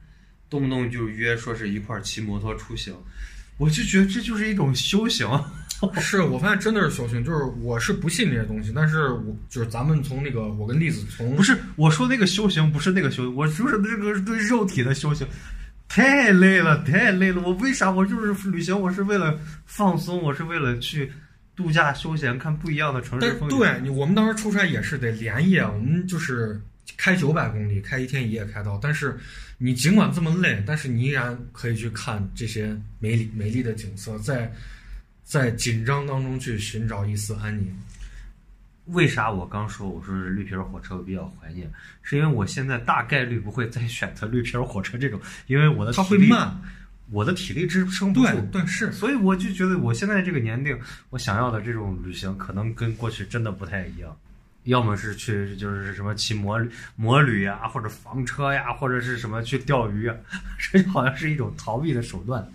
[0.49, 2.95] 动不动就约说是一块骑摩托出行，
[3.59, 5.29] 我就觉得这就是一种修行。
[6.01, 15.27] 是我发现真的是修行，就是我是不信这些东西，但是我就是咱们从那个我跟栗子从不是我说那个修行，不是那个修行，我就是那个对肉体的修行，
[15.89, 17.43] 太累了，太累了。
[17.43, 17.91] 我为啥？
[17.91, 21.13] 我就是旅行，我是为了放松，我是为了去
[21.55, 23.59] 度假休闲，看不一样的城市但风景。
[23.59, 26.61] 对你，我们当时出差也是得连夜，我们就是
[26.97, 28.79] 开九百公里，开一天一夜开到。
[28.83, 29.17] 但是
[29.59, 34.51] 你尽管这么累，但是你依然可以去看这些美丽美丽的景色，在
[35.27, 37.77] 在紧张当中去寻找一丝安宁。
[38.87, 41.69] 为啥我刚说我说是绿皮儿火车我比较怀念，
[42.03, 46.57] 是因为我现在大概率不会再选择绿皮儿火车这种，因为我的它体力，会慢，
[47.11, 48.41] 我的体力支撑不住。
[48.53, 48.93] 对是。
[48.93, 50.79] 所以我就觉得我现在这个年龄，
[51.11, 54.17] 我想要的这种旅行可能跟过去真的不太一样，
[54.63, 56.65] 要么是去就是什么骑摩
[56.95, 60.17] 摩旅呀，或者房车呀，或者是什么去钓鱼啊，
[60.57, 62.49] 这好像是一种逃避的手段。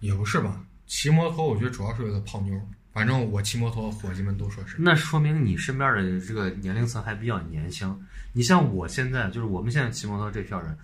[0.00, 0.60] 也不是吧？
[0.86, 2.60] 骑摩托我觉得主要是为了泡妞。
[2.92, 4.76] 反正我骑摩托，伙计们都说是。
[4.78, 7.94] 那说明你身边的这个年龄层还比较年轻。
[8.32, 10.74] 你像我现在，就是我们现在骑摩托这票人，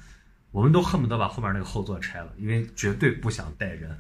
[0.51, 3.97] 我们都恨不得把后面那个后座拆了，因为绝对不想带人。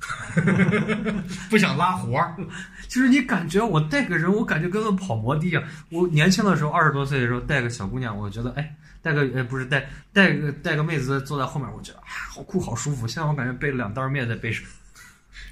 [1.49, 2.37] 不想拉活儿，
[2.87, 5.65] 就是你感觉我带个人，我感觉跟个跑摩的一样。
[5.89, 13.09] 我年轻的时候，二十多岁的时候带个小姑娘，我觉得哎，带个哎不是带带个带个妹子坐在后面，我觉得啊好酷好舒服。
[13.09, 14.63] 现在我感觉背了两袋面在背上，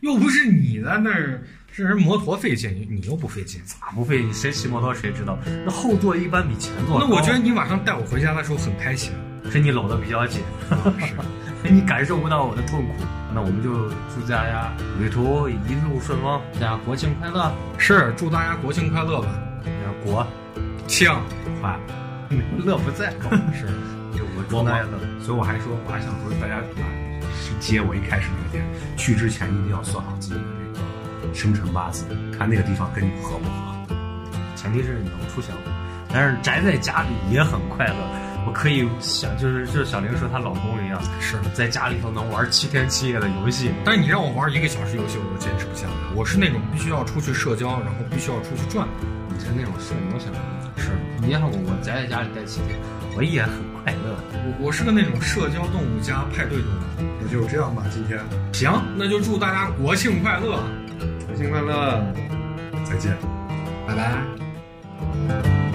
[0.01, 1.43] 又不是你在那儿，
[1.73, 3.61] 是人摩托费劲，你又不费劲。
[3.65, 4.25] 咋不费？
[4.33, 5.39] 谁骑摩托谁知道？
[5.65, 6.99] 那后座一般比前座。
[7.01, 9.13] 那我觉得你晚上带我回家的时候很开心。
[9.51, 10.43] 是你搂的比较紧，
[11.01, 11.15] 是
[11.73, 12.93] 你感受不到我的痛苦。
[13.35, 14.71] 那我们就祝大家
[15.01, 17.51] 旅途一路顺风，大家国庆快乐！
[17.79, 19.29] 是，祝大家国庆快乐吧！
[20.05, 20.27] 国
[20.87, 21.09] 庆
[21.61, 21.79] 快，
[22.65, 23.11] 乐不在，
[23.53, 23.67] 是，
[24.17, 24.99] 就我祝大家乐。
[25.25, 26.63] 所以我还说，我还想说大家啊，
[27.51, 28.65] 是接我一开始那个点，
[28.97, 30.41] 去之前一定要算好自己的
[30.73, 32.07] 这个生辰八字，
[32.39, 33.95] 看那个地方跟你合不合。
[34.55, 35.53] 前提是你能出行，
[36.13, 37.97] 但是宅在家里也很快乐。
[38.47, 43.71] 我可以想，就是就是小玲说她老公一样，是在家里头能玩七天七夜的游戏。
[43.85, 45.93] 但是你让我玩一个小时游戏，我都坚持不下来。
[46.15, 48.89] 我是那种必须要出去社交，然后必须要出去转。
[49.29, 50.39] 你是那种社牛型的，
[50.77, 50.91] 是
[51.21, 52.79] 你让我，我宅在家里待七天，
[53.17, 54.17] 我也很快乐。
[54.33, 56.81] 我我是个那种社交动物加派对动物。
[57.23, 58.19] 那就这样吧，今天
[58.53, 60.63] 行，那就祝大家国庆快乐，
[61.27, 62.03] 国庆快乐！
[62.85, 63.17] 再见。
[63.87, 65.70] 拜拜。